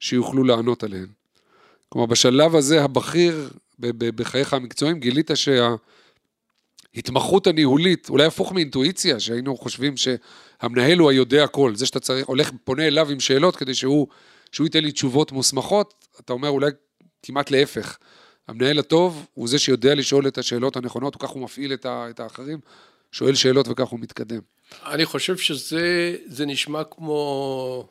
[0.00, 1.06] שיוכלו לענות עליהן.
[1.88, 5.30] כלומר, בשלב הזה הבכיר בחייך המקצועיים, גילית
[6.94, 12.50] שההתמחות הניהולית, אולי הפוך מאינטואיציה, שהיינו חושבים שהמנהל הוא היודע הכל, זה שאתה צריך, הולך,
[12.64, 14.06] פונה אליו עם שאלות כדי שהוא,
[14.52, 16.70] שהוא ייתן לי תשובות מוסמכות, אתה אומר אולי
[17.22, 17.96] כמעט להפך.
[18.48, 22.58] המנהל הטוב הוא זה שיודע לשאול את השאלות הנכונות, וכך הוא מפעיל את האחרים,
[23.12, 24.40] שואל שאלות וכך הוא מתקדם.
[24.86, 27.88] אני חושב שזה נשמע כמו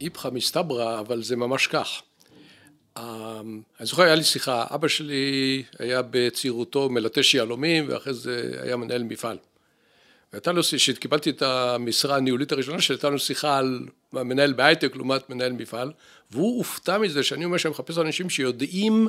[0.00, 2.02] איפכא מסתברא, אבל זה ממש כך.
[2.98, 8.76] אמ, אני זוכר, היה לי שיחה, אבא שלי היה בצעירותו מלטש יהלומים, ואחרי זה היה
[8.76, 9.38] מנהל מפעל.
[10.32, 13.80] והייתה לו, כשקיבלתי את המשרה הניהולית הראשונה שהייתה לנו שיחה על
[14.12, 15.92] מנהל בהייטק לעומת מנהל מפעל,
[16.30, 19.08] והוא הופתע מזה שאני אומר שאני מחפש אנשים שיודעים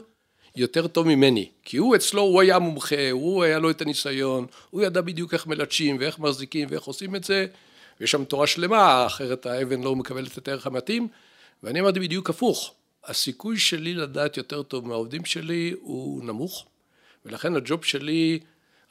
[0.58, 4.84] יותר טוב ממני, כי הוא אצלו, הוא היה מומחה, הוא היה לו את הניסיון, הוא
[4.84, 7.46] ידע בדיוק איך מלטשים ואיך מחזיקים ואיך עושים את זה,
[8.00, 11.08] ויש שם תורה שלמה, אחרת האבן לא מקבלת את הערך המתאים,
[11.64, 12.74] ואני אמרתי בדיוק הפוך,
[13.06, 16.66] הסיכוי שלי לדעת יותר טוב מהעובדים שלי הוא נמוך,
[17.26, 18.40] ולכן הג'וב שלי,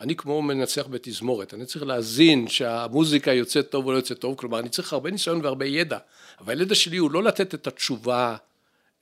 [0.00, 4.58] אני כמו מנצח בתזמורת, אני צריך להאזין שהמוזיקה יוצאת טוב או לא יוצאת טוב, כלומר
[4.58, 5.98] אני צריך הרבה ניסיון והרבה ידע,
[6.40, 8.36] אבל הידע שלי הוא לא לתת את התשובה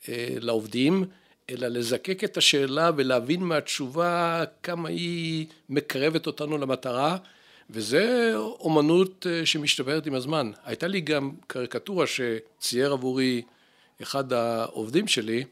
[0.08, 1.04] אה, לעובדים,
[1.50, 7.16] אלא לזקק את השאלה ולהבין מהתשובה כמה היא מקרבת אותנו למטרה,
[7.70, 10.50] וזה אומנות אה, שמשתפרת עם הזמן.
[10.64, 13.42] הייתה לי גם קריקטורה שצייר עבורי
[14.02, 15.44] אחד העובדים שלי,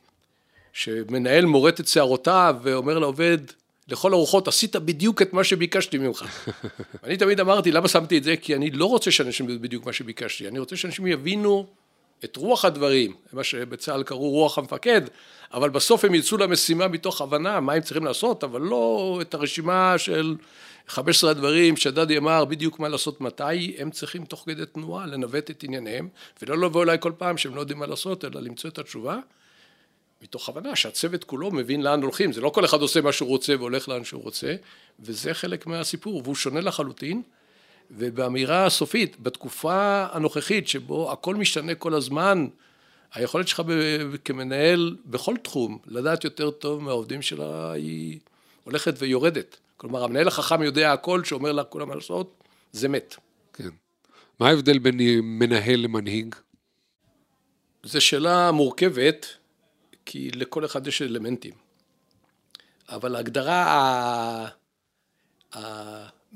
[0.73, 3.39] שמנהל מורט את שערותיו ואומר לעובד,
[3.89, 6.25] לכל הרוחות עשית בדיוק את מה שביקשתי ממך.
[7.05, 8.37] אני תמיד אמרתי, למה שמתי את זה?
[8.37, 11.67] כי אני לא רוצה שאנשים ידעו בדיוק מה שביקשתי, אני רוצה שאנשים יבינו
[12.25, 15.03] את רוח הדברים, מה שבצה"ל קראו רוח המפקד,
[15.53, 19.95] אבל בסוף הם יצאו למשימה מתוך הבנה מה הם צריכים לעשות, אבל לא את הרשימה
[19.99, 20.37] של
[20.89, 25.63] 15 הדברים שדדי אמר בדיוק מה לעשות מתי, הם צריכים תוך כדי תנועה לנווט את
[25.63, 26.09] ענייניהם,
[26.43, 29.19] ולא לבוא אליי כל פעם שהם לא יודעים מה לעשות, אלא למצוא את התשובה,
[30.23, 33.55] מתוך הבנה שהצוות כולו מבין לאן הולכים, זה לא כל אחד עושה מה שהוא רוצה
[33.59, 34.55] והולך לאן שהוא רוצה,
[35.01, 37.23] וזה חלק מהסיפור, והוא שונה לחלוטין.
[37.97, 42.47] ובאמירה הסופית, בתקופה הנוכחית שבו הכל משתנה כל הזמן,
[43.15, 43.63] היכולת שלך
[44.25, 48.19] כמנהל בכל תחום לדעת יותר טוב מהעובדים שלה היא
[48.65, 49.57] הולכת ויורדת.
[49.77, 53.17] כלומר המנהל החכם יודע הכל שאומר לה כולם מה לעשות, זה מת.
[53.53, 53.69] כן.
[54.41, 56.35] מה ההבדל בין מנהל למנהיג?
[57.83, 59.27] זו שאלה מורכבת,
[60.05, 61.55] כי לכל אחד יש אלמנטים.
[62.89, 64.49] אבל ההגדרה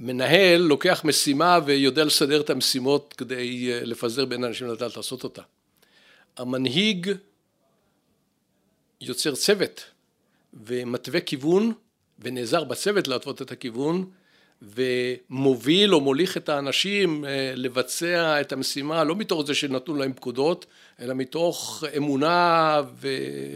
[0.01, 5.43] המנהל לוקח משימה ויודע לסדר את המשימות כדי אה, לפזר בין האנשים לדעת לעשות אותה.
[6.37, 7.13] המנהיג
[9.01, 9.85] יוצר צוות
[10.55, 11.73] ומתווה כיוון
[12.19, 14.05] ונעזר בצוות להתוות את הכיוון
[14.63, 20.67] ומוביל או מוליך את האנשים אה, לבצע את המשימה לא מתוך זה שנתנו להם פקודות
[21.01, 23.09] אלא מתוך אמונה ו...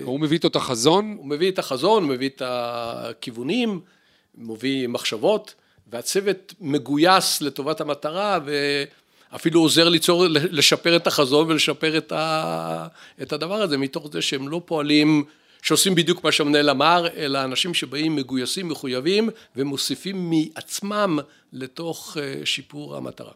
[0.03, 1.15] הוא מביא איתו את החזון?
[1.19, 3.81] הוא מביא את החזון, מביא את הכיוונים,
[4.35, 5.55] מביא מחשבות
[5.91, 8.39] והצוות מגויס לטובת המטרה
[9.33, 12.87] ואפילו עוזר ליצור, לשפר את החזון ולשפר את, ה,
[13.23, 15.25] את הדבר הזה מתוך זה שהם לא פועלים
[15.63, 21.19] שעושים בדיוק מה שהמנהל אמר, אלא אנשים שבאים מגויסים, מחויבים ומוסיפים מעצמם
[21.53, 23.33] לתוך אה, שיפור המטרה.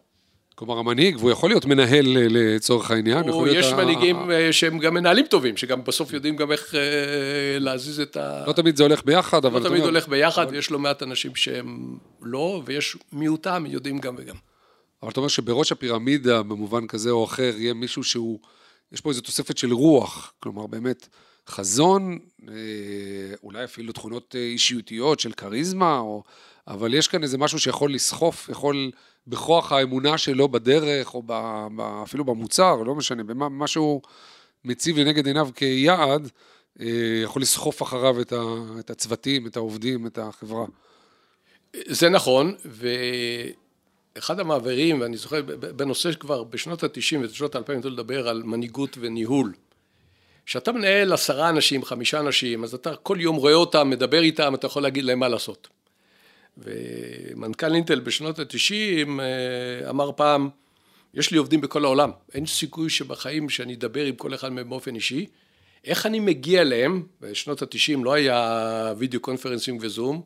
[0.64, 3.28] כלומר המנהיג, והוא יכול להיות מנהל אה, לצורך העניין.
[3.28, 4.32] או יש מנהיגים ה...
[4.32, 6.74] אה, שהם גם מנהלים טובים, שגם בסוף יודעים גם איך
[7.60, 8.44] להזיז את ה...
[8.46, 9.62] לא תמיד זה הולך ביחד, אבל...
[9.62, 14.36] לא תמיד הולך ביחד, ויש לא מעט אנשים שהם לא, ויש מיעוטם יודעים גם וגם.
[15.02, 18.38] אבל אתה אומר שבראש הפירמידה, במובן כזה או אחר, יהיה מישהו שהוא,
[18.92, 21.08] יש פה איזו תוספת של רוח, כלומר באמת...
[21.48, 22.54] חזון, אה,
[23.42, 26.22] אולי אפילו תכונות אה, אישיותיות של כריזמה, או,
[26.68, 28.90] אבל יש כאן איזה משהו שיכול לסחוף, יכול
[29.26, 31.32] בכוח האמונה שלו בדרך, או ב,
[31.76, 34.00] ב, אפילו במוצר, לא משנה, במה שהוא
[34.64, 36.28] מציב לנגד עיניו כיעד,
[36.80, 36.86] אה,
[37.24, 38.42] יכול לסחוף אחריו את, ה,
[38.80, 40.64] את הצוותים, את העובדים, את החברה.
[41.86, 42.54] זה נכון,
[44.16, 45.42] ואחד המעברים, ואני זוכר,
[45.76, 49.52] בנושא כבר בשנות ה-90 ובשנות ה-2000, אתה לדבר על מנהיגות וניהול.
[50.46, 54.66] כשאתה מנהל עשרה אנשים, חמישה אנשים, אז אתה כל יום רואה אותם, מדבר איתם, אתה
[54.66, 55.68] יכול להגיד להם מה לעשות.
[56.58, 60.48] ומנכ"ל אינטל בשנות התשעים אה, אמר פעם,
[61.14, 64.94] יש לי עובדים בכל העולם, אין סיכוי שבחיים שאני אדבר עם כל אחד מהם באופן
[64.94, 65.26] אישי,
[65.84, 70.22] איך אני מגיע אליהם, בשנות התשעים לא היה video conferencing וזום,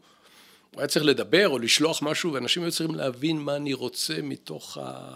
[0.75, 4.79] הוא היה צריך לדבר או לשלוח משהו ואנשים היו צריכים להבין מה אני רוצה מתוך
[4.81, 5.11] ה...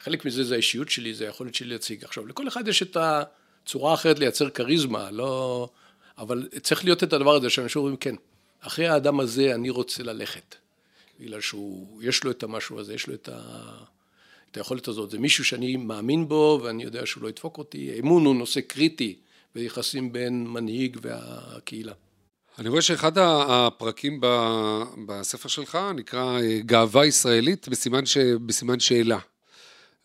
[0.00, 2.04] חלק מזה זה האישיות שלי, זה היכולת שלי להציג.
[2.04, 3.22] עכשיו, לכל אחד יש את ה...
[3.66, 5.68] צורה אחרת לייצר כריזמה, לא...
[6.18, 8.14] אבל צריך להיות את הדבר הזה שאנשים אומרים, כן,
[8.60, 10.54] אחרי האדם הזה אני רוצה ללכת.
[11.20, 13.40] בגלל שהוא, יש לו את המשהו הזה, יש לו את, ה,
[14.50, 15.10] את היכולת הזאת.
[15.10, 17.98] זה מישהו שאני מאמין בו ואני יודע שהוא לא ידפוק אותי.
[17.98, 19.16] אמון הוא נושא קריטי
[19.54, 21.92] ביחסים בין מנהיג והקהילה.
[22.58, 24.20] אני רואה שאחד הפרקים
[25.06, 28.16] בספר שלך נקרא אה, גאווה ישראלית בסימן, ש...
[28.18, 29.18] בסימן שאלה.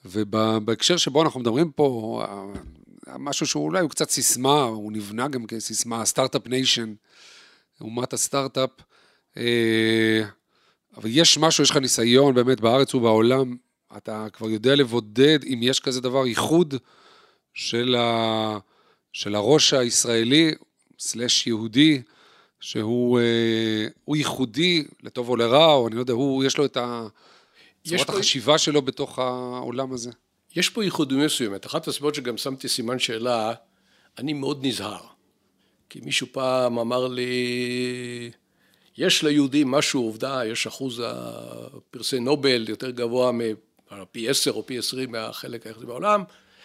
[0.05, 2.23] ובהקשר שבו אנחנו מדברים פה,
[3.19, 6.93] משהו שהוא אולי הוא קצת סיסמה, הוא נבנה גם כסיסמה, Start-Up Nation,
[7.81, 8.69] אומת הסטארט-אפ.
[9.37, 10.23] אה,
[10.97, 13.55] אבל יש משהו, יש לך ניסיון באמת בארץ ובעולם,
[13.97, 16.75] אתה כבר יודע לבודד, אם יש כזה דבר, איחוד
[17.53, 18.57] של, ה,
[19.13, 20.51] של הראש הישראלי,
[20.99, 22.01] סלאש יהודי,
[22.59, 27.07] שהוא אה, ייחודי, לטוב או לרע, או אני לא יודע, הוא, יש לו את ה...
[27.87, 30.11] צורת החשיבה שלו בתוך העולם הזה.
[30.55, 31.65] יש פה ייחודיות מסוימת.
[31.65, 33.53] אחת הסיבות שגם שמתי סימן שאלה,
[34.17, 35.14] אני מאוד נזהר.
[35.95, 38.31] כי מישהו פעם אמר לי,
[38.97, 45.11] יש ליהודים משהו, עובדה, יש אחוז הפרסי נובל יותר גבוה מפי עשר או פי עשרים
[45.11, 46.23] מהחלק היחסי בעולם,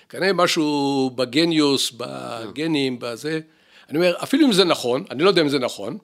[0.08, 3.40] כנראה משהו בגניוס, בגנים, בזה.
[3.88, 5.98] אני אומר, אפילו אם זה נכון, אני לא יודע אם זה נכון,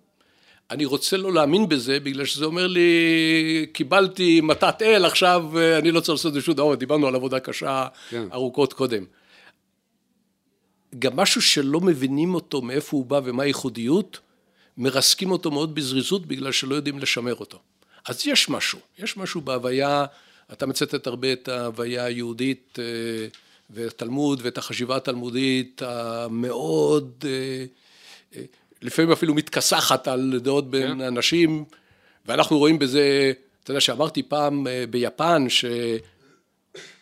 [0.71, 5.91] אני רוצה לא להאמין בזה, בגלל שזה אומר לי, קיבלתי מתת אל, עכשיו אה, אני
[5.91, 8.29] לא צריך לעשות את זה שום דבר, דיברנו על עבודה קשה כן.
[8.33, 9.05] ארוכות קודם.
[10.99, 14.21] גם משהו שלא מבינים אותו, מאיפה הוא בא ומה הייחודיות,
[14.79, 17.59] מרסקים אותו מאוד בזריזות, בגלל שלא יודעים לשמר אותו.
[18.09, 20.05] אז יש משהו, יש משהו בהוויה,
[20.53, 22.85] אתה מצטט הרבה את ההוויה היהודית אה,
[23.71, 27.65] והתלמוד ואת החשיבה התלמודית המאוד אה,
[28.83, 31.01] לפעמים אפילו מתכסחת על דעות בין כן.
[31.01, 31.65] אנשים,
[32.27, 33.33] ואנחנו רואים בזה,
[33.65, 35.65] אתה יודע שאמרתי פעם אה, ביפן, ש...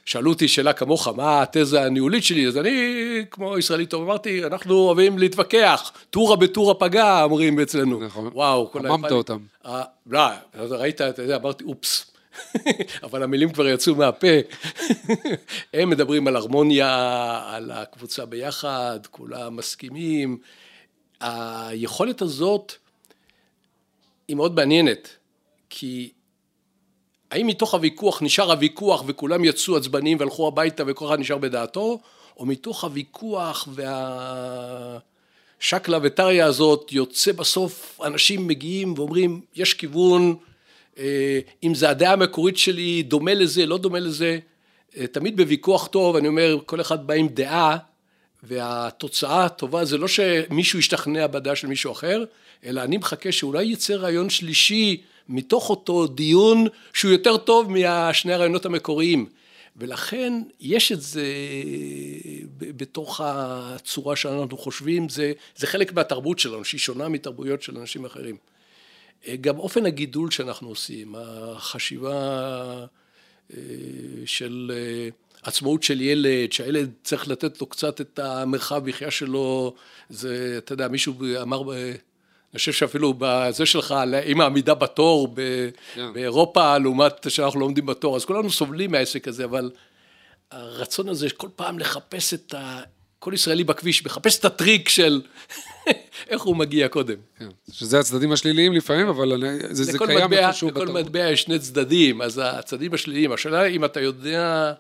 [0.05, 4.75] שאלו אותי שאלה כמוך, מה התזה הניהולית שלי, אז אני, כמו ישראלי טוב, אמרתי, אנחנו
[4.75, 8.01] אוהבים להתווכח, טורה בטורה פגע, אומרים אצלנו.
[8.01, 8.31] נכון.
[8.33, 9.05] וואו, כל היפנים.
[9.13, 9.39] אותם.
[9.67, 10.21] אה, לא,
[10.55, 12.11] ראית, אתה יודע, אמרתי, אופס.
[13.05, 14.27] אבל המילים כבר יצאו מהפה.
[15.75, 20.39] הם מדברים על הרמוניה, על הקבוצה ביחד, כולם מסכימים.
[21.21, 22.73] היכולת הזאת
[24.29, 25.09] היא מאוד מעניינת,
[25.71, 26.13] כי
[27.35, 32.01] האם מתוך הוויכוח נשאר הוויכוח וכולם יצאו עצבניים והלכו הביתה וכל אחד נשאר בדעתו,
[32.37, 33.69] או מתוך הוויכוח
[35.61, 40.35] והשקלא וטריא הזאת יוצא בסוף אנשים מגיעים ואומרים יש כיוון,
[40.99, 44.39] אה, אם זה הדעה המקורית שלי דומה לזה, לא דומה לזה,
[44.97, 47.77] אה, תמיד בוויכוח טוב אני אומר כל אחד בא עם דעה
[48.43, 52.25] והתוצאה הטובה זה לא שמישהו ישתכנע בדעה של מישהו אחר,
[52.65, 58.67] אלא אני מחכה שאולי יצא רעיון שלישי מתוך אותו דיון שהוא יותר טוב מהשני הרעיונות
[58.67, 59.27] המקוריים.
[59.77, 61.27] ולכן יש את זה
[62.59, 68.37] בתוך הצורה שאנחנו חושבים, זה, זה חלק מהתרבות שלנו, שהיא שונה מתרבויות של אנשים אחרים.
[69.41, 72.87] גם אופן הגידול שאנחנו עושים, החשיבה
[73.53, 73.59] אה,
[74.27, 75.09] של אה,
[75.43, 79.75] עצמאות של ילד, שהילד צריך לתת לו קצת את המרחב מחיה שלו,
[80.09, 81.63] זה, אתה יודע, מישהו אמר,
[82.55, 85.95] אני חושב שאפילו בזה שלך, עם העמידה בתור ב, yeah.
[85.95, 86.13] כן.
[86.13, 89.71] באירופה, לעומת שאנחנו לא עומדים בתור, אז כולנו סובלים מהעסק הזה, אבל
[90.51, 92.81] הרצון הזה כל פעם לחפש את ה...
[93.19, 95.23] כל ישראלי בכביש מחפש את הטריק של
[96.31, 97.17] איך הוא מגיע קודם.
[97.39, 100.89] כן, שזה הצדדים השליליים לפעמים, אבל זה, זה קיים איפשהו בתרבות.
[100.89, 104.73] לכל מטבע יש שני צדדים, אז הצדדים השליליים, השאלה אם אתה יודע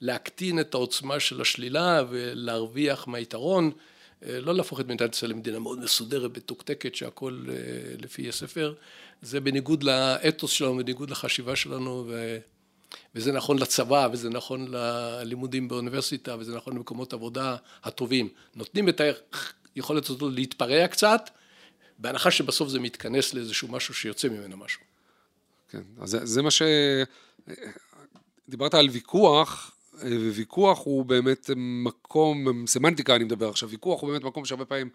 [0.00, 3.70] להקטין את העוצמה של השלילה ולהרוויח מהיתרון,
[4.26, 7.54] לא להפוך את מדינת ישראל למדינה מאוד מסודרת, מתוקתקת, שהכל אה,
[8.02, 8.74] לפי הספר,
[9.22, 12.38] זה בניגוד לאתוס שלנו, בניגוד לחשיבה שלנו, ו...
[13.14, 18.28] וזה נכון לצבא, וזה נכון ללימודים באוניברסיטה, וזה נכון למקומות עבודה הטובים.
[18.54, 19.00] נותנים את
[19.74, 21.30] היכולת הזאת להתפרע קצת,
[21.98, 24.80] בהנחה שבסוף זה מתכנס לאיזשהו משהו שיוצא ממנו משהו.
[25.68, 26.62] כן, אז זה, זה מה ש...
[28.48, 29.72] דיברת על ויכוח,
[30.34, 34.90] וויכוח הוא באמת מקום, סמנטיקה אני מדבר עכשיו, ויכוח הוא באמת מקום שהרבה פעמים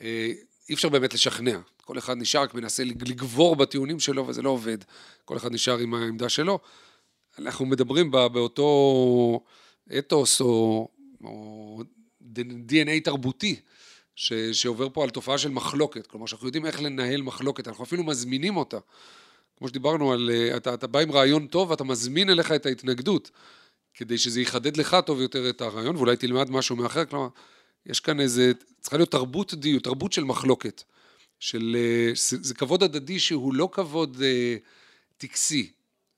[0.00, 0.32] אה,
[0.68, 1.58] אי אפשר באמת לשכנע.
[1.84, 4.78] כל אחד נשאר רק מנסה לגבור בטיעונים שלו וזה לא עובד.
[5.24, 6.58] כל אחד נשאר עם העמדה שלו.
[7.38, 9.44] אנחנו מדברים באותו
[9.98, 10.88] אתוס או,
[11.24, 11.82] או
[12.68, 13.60] DNA תרבותי
[14.14, 16.06] ש, שעובר פה על תופעה של מחלוקת.
[16.06, 18.78] כלומר, שאנחנו יודעים איך לנהל מחלוקת, אנחנו אפילו מזמינים אותה.
[19.58, 23.30] כמו שדיברנו על, אה, אתה, אתה בא עם רעיון טוב ואתה מזמין אליך את ההתנגדות,
[23.96, 27.04] כדי שזה יחדד לך טוב יותר את הרעיון, ואולי תלמד משהו מאחר.
[27.04, 27.28] כלומר,
[27.86, 30.82] יש כאן איזה, צריכה להיות תרבות דיוק, תרבות של מחלוקת.
[31.40, 34.56] של, אה, זה כבוד הדדי שהוא לא כבוד אה,
[35.18, 35.72] טקסי,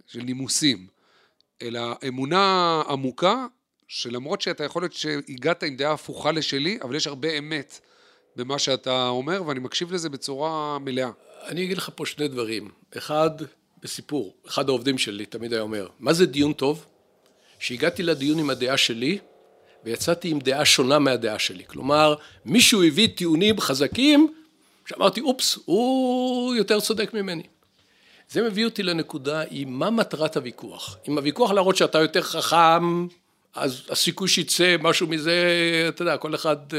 [0.06, 0.86] של נימוסים.
[1.62, 3.46] אלא אמונה עמוקה,
[3.88, 7.80] שלמרות שאתה יכול להיות שהגעת עם דעה הפוכה לשלי, אבל יש הרבה אמת
[8.36, 11.10] במה שאתה אומר, ואני מקשיב לזה בצורה מלאה.
[11.42, 12.70] אני אגיד לך פה שני דברים.
[12.96, 13.30] אחד,
[13.82, 16.86] בסיפור, אחד העובדים שלי תמיד היה אומר, מה זה דיון טוב?
[17.58, 19.18] שהגעתי לדיון עם הדעה שלי,
[19.84, 21.64] ויצאתי עם דעה שונה מהדעה שלי.
[21.66, 24.32] כלומר, מישהו הביא טיעונים חזקים,
[24.86, 27.42] שאמרתי, אופס, הוא יותר צודק ממני.
[28.30, 30.96] זה מביא אותי לנקודה היא מה מטרת הוויכוח.
[31.08, 33.06] אם הוויכוח להראות שאתה יותר חכם,
[33.54, 35.34] אז הסיכוי שיצא משהו מזה,
[35.88, 36.78] אתה יודע, כל אחד אה,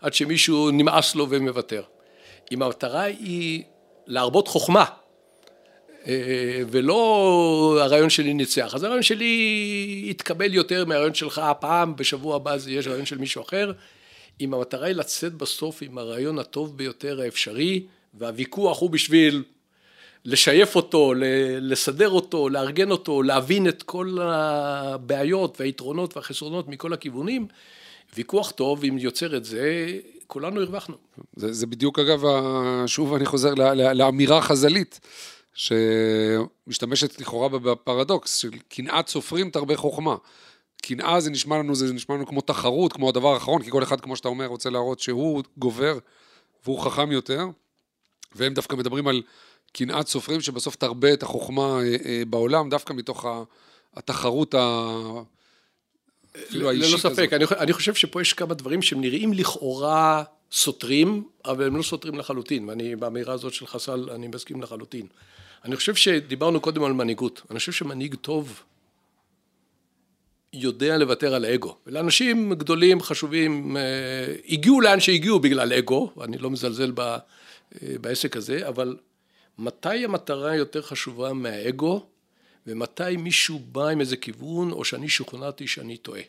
[0.00, 1.82] עד שמישהו נמאס לו ומוותר.
[2.52, 3.62] אם המטרה היא
[4.06, 4.84] להרבות חוכמה,
[6.70, 12.70] ולא הרעיון שלי ניצח, אז הרעיון שלי יתקבל יותר מהרעיון שלך הפעם, בשבוע הבא זה
[12.70, 13.72] יהיה רעיון של מישהו אחר.
[14.40, 17.82] אם המטרה היא לצאת בסוף עם הרעיון הטוב ביותר האפשרי,
[18.14, 19.42] והוויכוח הוא בשביל
[20.24, 21.14] לשייף אותו,
[21.60, 27.46] לסדר אותו, לארגן אותו, להבין את כל הבעיות והיתרונות והחסרונות מכל הכיוונים,
[28.16, 29.86] ויכוח טוב, אם יוצר את זה,
[30.26, 30.96] כולנו הרווחנו.
[31.36, 32.22] זה, זה בדיוק אגב,
[32.86, 33.54] שוב אני חוזר
[33.94, 35.00] לאמירה חז"לית,
[35.56, 40.16] שמשתמשת לכאורה בפרדוקס, של קנאת סופרים תרבה חוכמה.
[40.82, 44.00] קנאה זה נשמע לנו, זה נשמע לנו כמו תחרות, כמו הדבר האחרון, כי כל אחד,
[44.00, 45.98] כמו שאתה אומר, רוצה להראות שהוא גובר
[46.64, 47.44] והוא חכם יותר,
[48.34, 49.22] והם דווקא מדברים על
[49.72, 53.26] קנאת סופרים שבסוף תרבה את החוכמה אה, אה, בעולם, דווקא מתוך
[53.94, 54.88] התחרות ה...
[56.44, 57.04] אפילו האישית הזאת.
[57.04, 61.76] ללא ספק, אני, אני חושב שפה יש כמה דברים שהם נראים לכאורה סותרים, אבל הם
[61.76, 65.06] לא סותרים לחלוטין, ואני באמירה הזאת של חסל, אני מסכים לחלוטין.
[65.64, 68.62] אני חושב שדיברנו קודם על מנהיגות, אני חושב שמנהיג טוב
[70.52, 73.82] יודע לוותר על האגו, ולאנשים גדולים, חשובים, אה,
[74.48, 76.92] הגיעו לאן שהגיעו בגלל אגו, אני לא מזלזל
[77.82, 78.96] בעסק הזה, אבל
[79.58, 82.06] מתי המטרה יותר חשובה מהאגו,
[82.66, 86.22] ומתי מישהו בא עם איזה כיוון, או שאני שוכנעתי שאני טועה.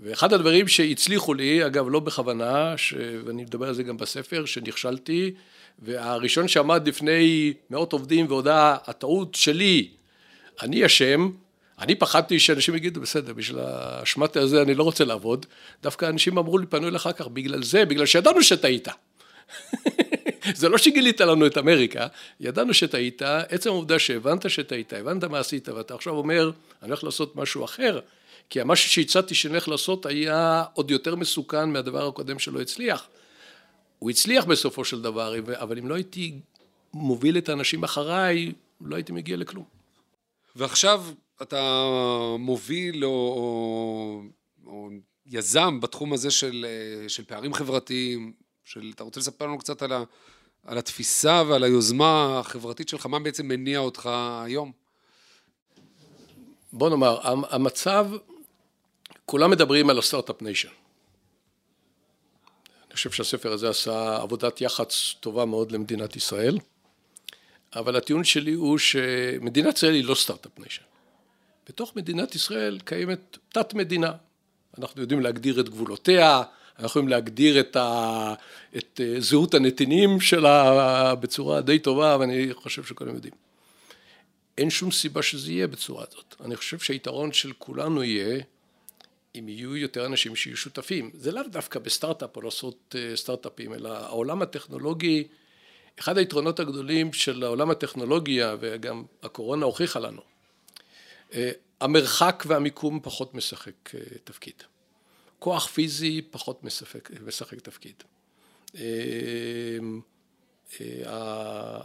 [0.00, 2.94] ואחד הדברים שהצליחו לי, אגב לא בכוונה, ש...
[3.24, 5.34] ואני מדבר על זה גם בספר, שנכשלתי,
[5.78, 9.88] והראשון שעמד לפני מאות עובדים והודה, הטעות שלי,
[10.62, 11.30] אני אשם,
[11.78, 15.46] אני פחדתי שאנשים יגידו, בסדר, בשביל האשמת הזה אני לא רוצה לעבוד,
[15.82, 18.88] דווקא אנשים אמרו לי, פנו אליי אחר כך, בגלל זה, בגלל שידענו שטעית.
[20.54, 22.06] זה לא שגילית לנו את אמריקה,
[22.40, 26.50] ידענו שטעית, עצם העובדה שהבנת שטעית, הבנת מה עשית, ואתה עכשיו אומר,
[26.82, 28.00] אני הולך לעשות משהו אחר,
[28.50, 33.08] כי המשהו שהצעתי שאני הולך לעשות היה עוד יותר מסוכן מהדבר הקודם שלא הצליח.
[34.04, 36.40] הוא הצליח בסופו של דבר, אבל אם לא הייתי
[36.94, 39.64] מוביל את האנשים אחריי, לא הייתי מגיע לכלום.
[40.56, 41.04] ועכשיו
[41.42, 41.84] אתה
[42.38, 44.22] מוביל או, או,
[44.66, 44.88] או
[45.26, 46.66] יזם בתחום הזה של,
[47.08, 48.32] של פערים חברתיים,
[48.64, 50.04] של, אתה רוצה לספר לנו קצת על, ה,
[50.66, 54.10] על התפיסה ועל היוזמה החברתית שלך, מה בעצם מניע אותך
[54.44, 54.72] היום?
[56.72, 57.18] בוא נאמר,
[57.50, 58.10] המצב,
[59.26, 60.83] כולם מדברים על ה Start-Up Nation.
[62.94, 66.58] אני חושב שהספר הזה עשה עבודת יח"צ טובה מאוד למדינת ישראל,
[67.76, 70.82] אבל הטיעון שלי הוא שמדינת ישראל היא לא Start-Up Nation.
[71.68, 74.12] בתוך מדינת ישראל קיימת תת-מדינה.
[74.78, 76.42] אנחנו יודעים להגדיר את גבולותיה,
[76.72, 78.34] אנחנו יכולים להגדיר את, ה,
[78.76, 83.34] את אה, זהות הנתינים שלה בצורה די טובה, ואני חושב שכולם יודעים.
[84.58, 86.34] אין שום סיבה שזה יהיה בצורה הזאת.
[86.44, 88.40] אני חושב שהיתרון של כולנו יהיה
[89.38, 91.10] אם יהיו יותר אנשים שיהיו שותפים.
[91.14, 95.28] זה לאו דווקא בסטארט-אפ או לעשות אה, סטארט-אפים, אלא העולם הטכנולוגי,
[95.98, 100.20] אחד היתרונות הגדולים של העולם הטכנולוגיה, וגם הקורונה הוכיחה לנו,
[101.34, 104.62] אה, המרחק והמיקום פחות משחק אה, תפקיד.
[105.38, 108.02] כוח פיזי פחות משחק, משחק תפקיד.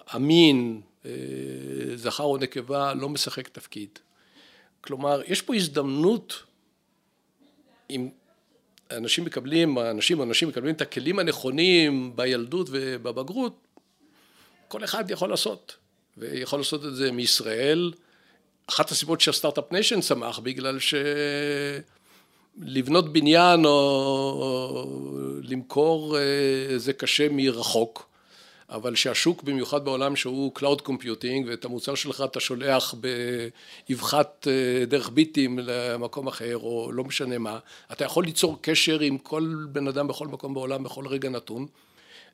[0.08, 0.82] המין,
[1.96, 4.00] זכר או נקבה, לא משחק תפקיד.
[4.82, 6.44] כלומר, יש פה הזדמנות
[7.90, 8.10] אם
[8.92, 13.68] אנשים מקבלים, אנשים או אנשים מקבלים את הכלים הנכונים בילדות ובבגרות,
[14.68, 15.76] כל אחד יכול לעשות,
[16.18, 17.92] ויכול לעשות את זה מישראל.
[18.70, 20.78] אחת הסיבות שהסטארט-אפ ניישן צמח, בגלל
[22.60, 24.86] שלבנות בניין או
[25.44, 28.09] למכור אה, זה קשה מרחוק.
[28.70, 32.96] אבל שהשוק במיוחד בעולם שהוא Cloud Computing ואת המוצר שלך אתה שולח
[33.90, 37.60] באבחת אה, דרך ביטים למקום אחר או לא משנה מה,
[37.92, 41.66] אתה יכול ליצור קשר עם כל בן אדם בכל מקום בעולם בכל רגע נתון,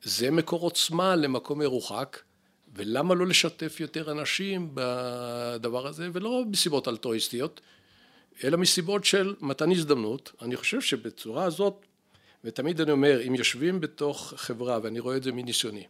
[0.03, 2.19] זה מקור עוצמה למקום מרוחק
[2.75, 6.09] ולמה לא לשתף יותר אנשים בדבר הזה?
[6.13, 7.61] ולא מסיבות אלטרואיסטיות
[8.43, 11.85] אלא מסיבות של מתן הזדמנות, אני חושב שבצורה הזאת
[12.43, 15.83] ותמיד אני אומר אם יושבים בתוך חברה ואני רואה את זה מניסיוני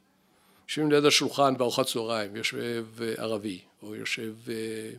[0.68, 4.89] יושבים ליד השולחן בארוחת צהריים, יושב אה, ערבי, או יושב אה,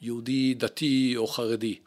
[0.00, 1.78] יהודי דתי או חרדי,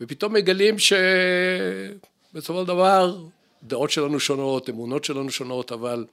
[0.00, 3.16] ופתאום מגלים שבסופו של דבר
[3.62, 6.04] דעות שלנו שונות, אמונות שלנו שונות, אבל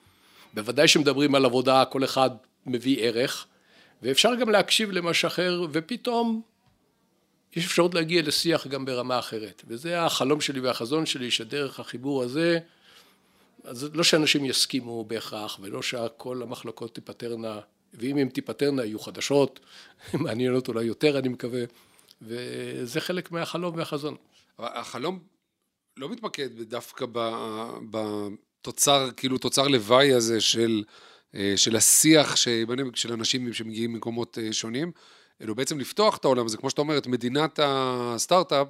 [0.53, 2.29] בוודאי שמדברים על עבודה, כל אחד
[2.65, 3.47] מביא ערך,
[4.01, 6.41] ואפשר גם להקשיב למשהו אחר, ופתאום
[7.55, 9.63] יש אפשרות להגיע לשיח גם ברמה אחרת.
[9.67, 12.59] וזה החלום שלי והחזון שלי, שדרך החיבור הזה
[13.65, 17.59] אז לא שאנשים יסכימו בהכרח, ולא שכל המחלוקות תיפתרנה,
[17.93, 19.59] ואם הן תיפתרנה יהיו חדשות,
[20.13, 21.63] מעניינות אולי יותר אני מקווה,
[22.21, 24.15] וזה חלק מהחלום והחזון.
[24.59, 25.19] החלום
[25.97, 27.05] לא מתמקד דווקא
[27.89, 30.83] בתוצר, כאילו תוצר לוואי הזה של,
[31.35, 34.91] אה, של השיח של אנשים שמגיעים ממקומות אה, שונים,
[35.41, 38.67] אלא בעצם לפתוח את העולם הזה, כמו שאתה אומר, את מדינת הסטארט-אפ,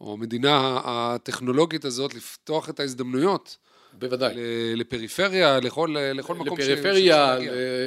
[0.00, 3.56] או המדינה הטכנולוגית הזאת, לפתוח את ההזדמנויות.
[3.98, 4.34] בוודאי.
[4.76, 7.38] לפריפריה, לכל, לכל מקום לפריפריה,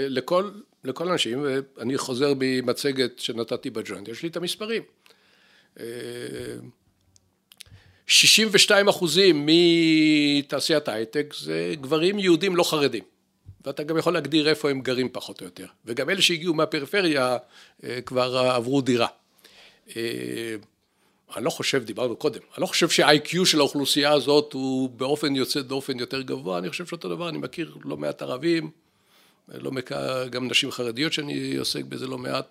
[0.08, 0.50] לכל,
[0.84, 1.46] לכל אנשים,
[1.78, 4.84] ואני חוזר ממצגת שנתתי בג'וינט, יש לי את המספרים.
[8.08, 9.50] 62 אחוזים
[10.38, 13.04] מתעשיית ההייטק זה גברים יהודים לא חרדים.
[13.66, 15.66] ואתה גם יכול להגדיר איפה הם גרים פחות או יותר.
[15.86, 17.38] וגם אלה שהגיעו מהפריפריה
[17.84, 19.08] אה, כבר עברו דירה.
[21.36, 25.62] אני לא חושב, דיברנו קודם, אני לא חושב שה-IQ של האוכלוסייה הזאת הוא באופן יוצא
[25.62, 28.72] דופן יותר גבוה, אני חושב שאותו דבר, אני מכיר לא מעט ערבים,
[29.54, 32.46] לא מכיר, גם נשים חרדיות שאני עוסק בזה לא מעט,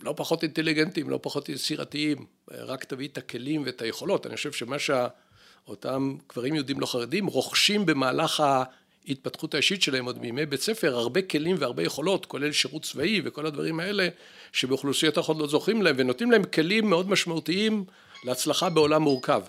[0.00, 4.76] לא פחות אינטליגנטים, לא פחות יצירתיים, רק תביא את הכלים ואת היכולות, אני חושב שמה
[4.78, 8.42] שאותם גברים יהודים לא חרדים רוכשים במהלך
[9.08, 13.46] ההתפתחות האישית שלהם עוד מימי בית ספר, הרבה כלים והרבה יכולות, כולל שירות צבאי וכל
[13.46, 14.08] הדברים האלה,
[14.52, 17.84] שבאוכלוסיות אחרות לא זוכרים להם, ונותנים להם כלים מאוד משמעותיים
[18.24, 19.42] להצלחה בעולם מורכב.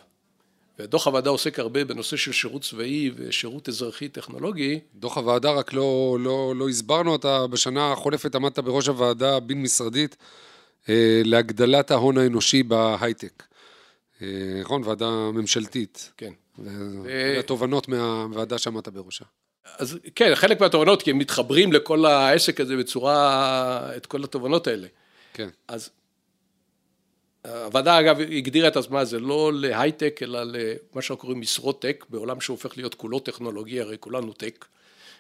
[0.80, 4.80] ודוח הוועדה עוסק הרבה בנושא של שירות צבאי ושירות אזרחי טכנולוגי.
[4.96, 10.18] דוח הוועדה, רק לא, לא, לא הסברנו אותה, בשנה החולפת עמדת בראש הוועדה הבין-משרדית
[10.90, 13.44] אה, להגדלת ההון האנושי בהייטק.
[14.22, 14.28] אה,
[14.62, 14.82] נכון?
[14.86, 16.12] ועדה ממשלתית.
[16.18, 16.32] כן.
[17.04, 19.26] והתובנות מהוועדה שעמדת בראשה.
[19.78, 24.88] אז כן, חלק מהתובנות, כי הם מתחברים לכל העסק הזה בצורה, את כל התובנות האלה.
[25.34, 25.50] כן.
[25.68, 25.90] אז
[27.48, 32.42] הוועדה אגב הגדירה את עצמה, זה לא להייטק, אלא למה שאנחנו קוראים משרות טק, בעולם
[32.42, 34.66] שהופך להיות כולו טכנולוגי, הרי כולנו טק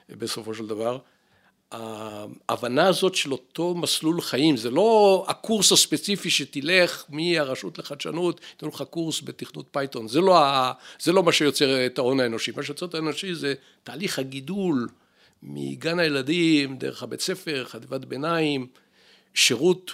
[0.09, 0.97] בסופו של דבר.
[1.71, 8.83] ההבנה הזאת של אותו מסלול חיים, זה לא הקורס הספציפי שתלך מהרשות לחדשנות, ייתנו לך
[8.89, 12.85] קורס בתכנות Python, זה לא, ה, זה לא מה שיוצר את ההון האנושי, מה שיוצר
[12.85, 13.53] את ההון האנושי זה
[13.83, 14.87] תהליך הגידול
[15.43, 18.67] מגן הילדים, דרך הבית ספר, חטיבת ביניים,
[19.33, 19.91] שירות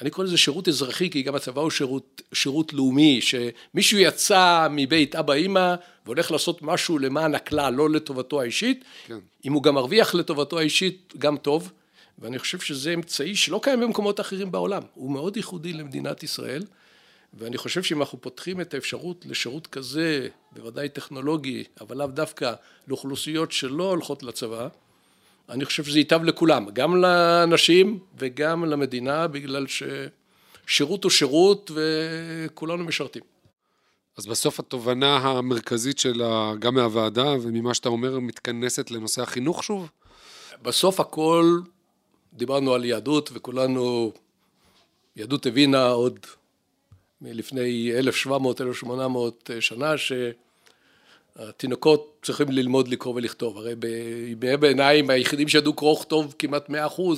[0.00, 5.14] אני קורא לזה שירות אזרחי, כי גם הצבא הוא שירות, שירות לאומי, שמישהו יצא מבית
[5.14, 5.74] אבא אימא
[6.04, 9.18] והולך לעשות משהו למען הכלל, לא לטובתו האישית, כן.
[9.44, 11.72] אם הוא גם מרוויח לטובתו האישית, גם טוב,
[12.18, 16.62] ואני חושב שזה אמצעי שלא קיים במקומות אחרים בעולם, הוא מאוד ייחודי למדינת ישראל,
[17.34, 22.52] ואני חושב שאם אנחנו פותחים את האפשרות לשירות כזה, בוודאי טכנולוגי, אבל לאו דווקא
[22.88, 24.68] לאוכלוסיות שלא הולכות לצבא,
[25.48, 29.66] אני חושב שזה ייטב לכולם, גם לאנשים וגם למדינה, בגלל
[30.66, 33.22] ששירות הוא שירות וכולנו משרתים.
[34.16, 39.90] אז בסוף התובנה המרכזית שלה, גם מהוועדה וממה שאתה אומר, מתכנסת לנושא החינוך שוב?
[40.62, 41.60] בסוף הכל,
[42.32, 44.12] דיברנו על יהדות וכולנו,
[45.16, 46.18] יהדות הבינה עוד
[47.20, 47.92] מלפני
[48.26, 48.88] 1700-1800
[49.60, 49.94] שנה,
[51.38, 53.58] שהתינוקות צריכים ללמוד לקרוא ולכתוב.
[53.58, 56.72] הרי בימי ביניים היחידים שידעו קרוא וכתוב כמעט 100%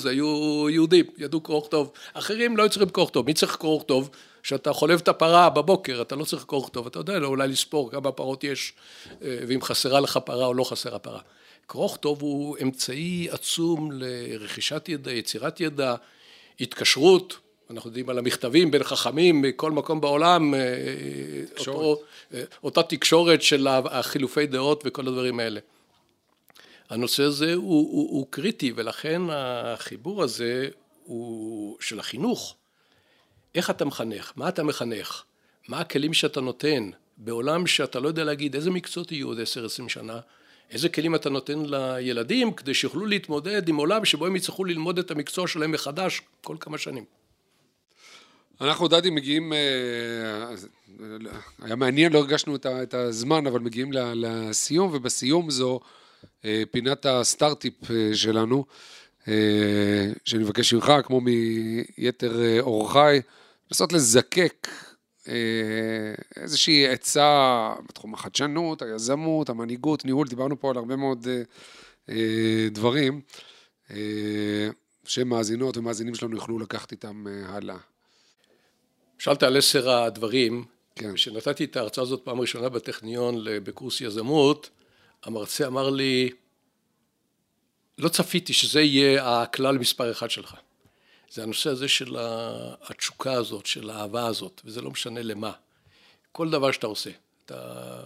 [0.05, 1.91] היו יהודים, ידעו קרוא וכתוב.
[2.12, 3.27] אחרים לא היו צריכים קרוא וכתוב.
[3.27, 4.11] מי צריך קרוא וכתוב?
[4.43, 8.12] כשאתה חולב את הפרה בבוקר, אתה לא צריך קרוא וכתוב, אתה יודע אולי לספור כמה
[8.12, 8.73] פרות יש,
[9.21, 11.21] ואם חסרה לך פרה או לא חסרה פרה.
[11.66, 15.95] קרוא וכתוב הוא אמצעי עצום לרכישת ידע, יצירת ידע,
[16.61, 17.37] התקשרות.
[17.71, 20.61] אנחנו יודעים על המכתבים בין חכמים מכל מקום בעולם, אה,
[21.59, 22.01] אותו,
[22.35, 25.61] אה, אותה תקשורת של החילופי דעות וכל הדברים האלה.
[26.91, 30.69] הנושא הזה הוא, הוא, הוא קריטי ולכן החיבור הזה
[31.05, 32.57] הוא של החינוך.
[33.55, 34.33] איך אתה מחנך?
[34.37, 35.23] מה אתה מחנך?
[35.69, 39.89] מה הכלים שאתה נותן בעולם שאתה לא יודע להגיד איזה מקצועות יהיו עוד עשר עשרים
[39.89, 40.21] שנה?
[40.71, 45.11] איזה כלים אתה נותן לילדים כדי שיוכלו להתמודד עם עולם שבו הם יצטרכו ללמוד את
[45.11, 47.18] המקצוע שלהם מחדש כל כמה שנים.
[48.61, 50.55] אנחנו, דדי, מגיעים, אה,
[51.63, 55.81] היה מעניין, לא הרגשנו את הזמן, אבל מגיעים לסיום, ובסיום זו
[56.45, 58.65] אה, פינת הסטארט-טיפ אה, שלנו,
[60.25, 63.21] שאני מבקש ממך, כמו מיתר אורחיי,
[63.71, 64.69] לנסות לזקק
[66.37, 71.27] איזושהי עצה בתחום החדשנות, היזמות, המנהיגות, ניהול, דיברנו פה על הרבה מאוד
[72.71, 73.21] דברים
[75.05, 77.77] שמאזינות ומאזינים שלנו יוכלו לקחת איתם הלאה.
[79.19, 80.64] שאלת על עשר הדברים,
[80.95, 81.14] כן.
[81.14, 84.71] כשנתתי את ההרצאה הזאת פעם ראשונה בטכניון בקורס יזמות,
[85.25, 86.31] המרצה אמר לי,
[87.99, 90.55] לא צפיתי שזה יהיה הכלל מספר אחד שלך.
[91.31, 92.16] זה הנושא הזה של
[92.83, 95.53] התשוקה הזאת, של האהבה הזאת, וזה לא משנה למה.
[96.33, 97.11] כל דבר שאתה עושה,
[97.45, 98.03] אתה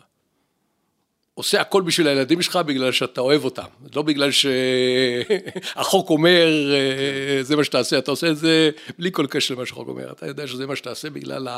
[1.34, 7.56] עושה הכל בשביל הילדים שלך בגלל שאתה אוהב אותם, לא בגלל שהחוק אומר אה, זה
[7.56, 10.66] מה שתעשה, אתה עושה את זה בלי כל קשר למה שהחוק אומר, אתה יודע שזה
[10.66, 11.48] מה שתעשה בגלל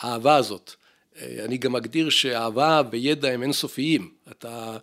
[0.00, 0.74] האהבה הזאת.
[1.20, 4.76] אה, אני גם מגדיר שאהבה וידע הם אינסופיים, אתה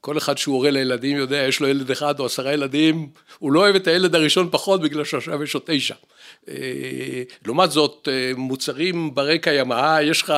[0.00, 3.60] כל אחד שהוא הורה לילדים יודע, יש לו ילד אחד או עשרה ילדים, הוא לא
[3.60, 5.94] אוהב את הילד הראשון פחות בגלל שעכשיו יש לו תשע.
[6.48, 10.32] אה, לעומת זאת, אה, מוצרים ברי קיימא, יש לך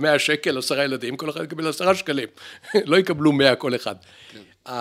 [0.00, 2.28] מאה שקל, עשרה ילדים, כל אחד יקבל עשרה שקלים,
[2.90, 3.94] לא יקבלו מאה כל אחד.
[4.32, 4.72] כן.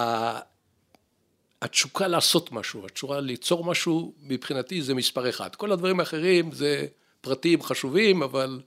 [1.61, 5.55] התשוקה לעשות משהו, התשוקה ליצור משהו, מבחינתי זה מספר אחד.
[5.55, 6.85] כל הדברים האחרים זה
[7.21, 8.59] פרטים חשובים, אבל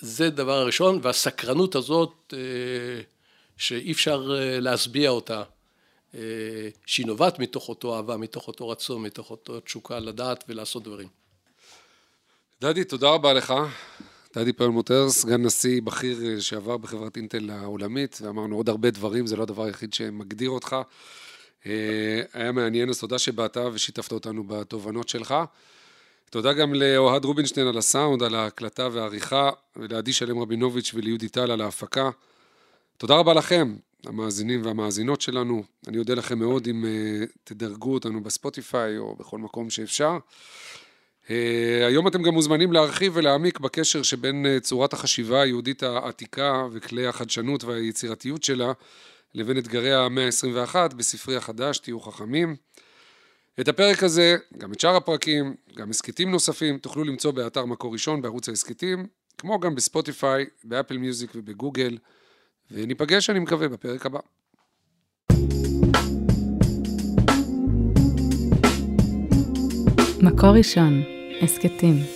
[0.00, 2.38] זה דבר הראשון, והסקרנות הזאת אה,
[3.56, 5.42] שאי אפשר אה, להשביע אותה,
[6.14, 6.20] אה,
[6.86, 11.08] שהיא נובעת מתוך אותו אהבה, מתוך אותו רצון, מתוך אותו תשוקה לדעת ולעשות דברים.
[12.60, 13.54] דדי, תודה רבה לך.
[14.36, 19.36] דדי פרלמוטר, סגן נשיא בכיר אה, שעבר בחברת אינטל העולמית, ואמרנו עוד הרבה דברים, זה
[19.36, 20.76] לא הדבר היחיד שמגדיר אותך.
[22.32, 25.34] היה מעניין, אז תודה שבאת ושיתפת אותנו בתובנות שלך.
[26.30, 31.60] תודה גם לאוהד רובינשטיין על הסאונד, על ההקלטה והעריכה, ולעדי שלם רבינוביץ' וליהודי טל על
[31.60, 32.10] ההפקה.
[32.98, 33.76] תודה רבה לכם,
[34.06, 35.62] המאזינים והמאזינות שלנו.
[35.88, 40.18] אני אודה לכם מאוד אם uh, תדרגו אותנו בספוטיפיי או בכל מקום שאפשר.
[41.26, 41.30] Uh,
[41.88, 47.64] היום אתם גם מוזמנים להרחיב ולהעמיק בקשר שבין uh, צורת החשיבה היהודית העתיקה וכלי החדשנות
[47.64, 48.72] והיצירתיות שלה
[49.34, 52.56] לבין אתגרי המאה ה-21 בספרי החדש, תהיו חכמים.
[53.60, 58.22] את הפרק הזה, גם את שאר הפרקים, גם הסכתים נוספים, תוכלו למצוא באתר מקור ראשון
[58.22, 59.06] בערוץ ההסכתים,
[59.38, 61.98] כמו גם בספוטיפיי, באפל מיוזיק ובגוגל.
[62.70, 64.18] וניפגש, אני מקווה, בפרק הבא.
[70.22, 71.02] מקור ראשון,
[71.42, 72.13] הסכתים.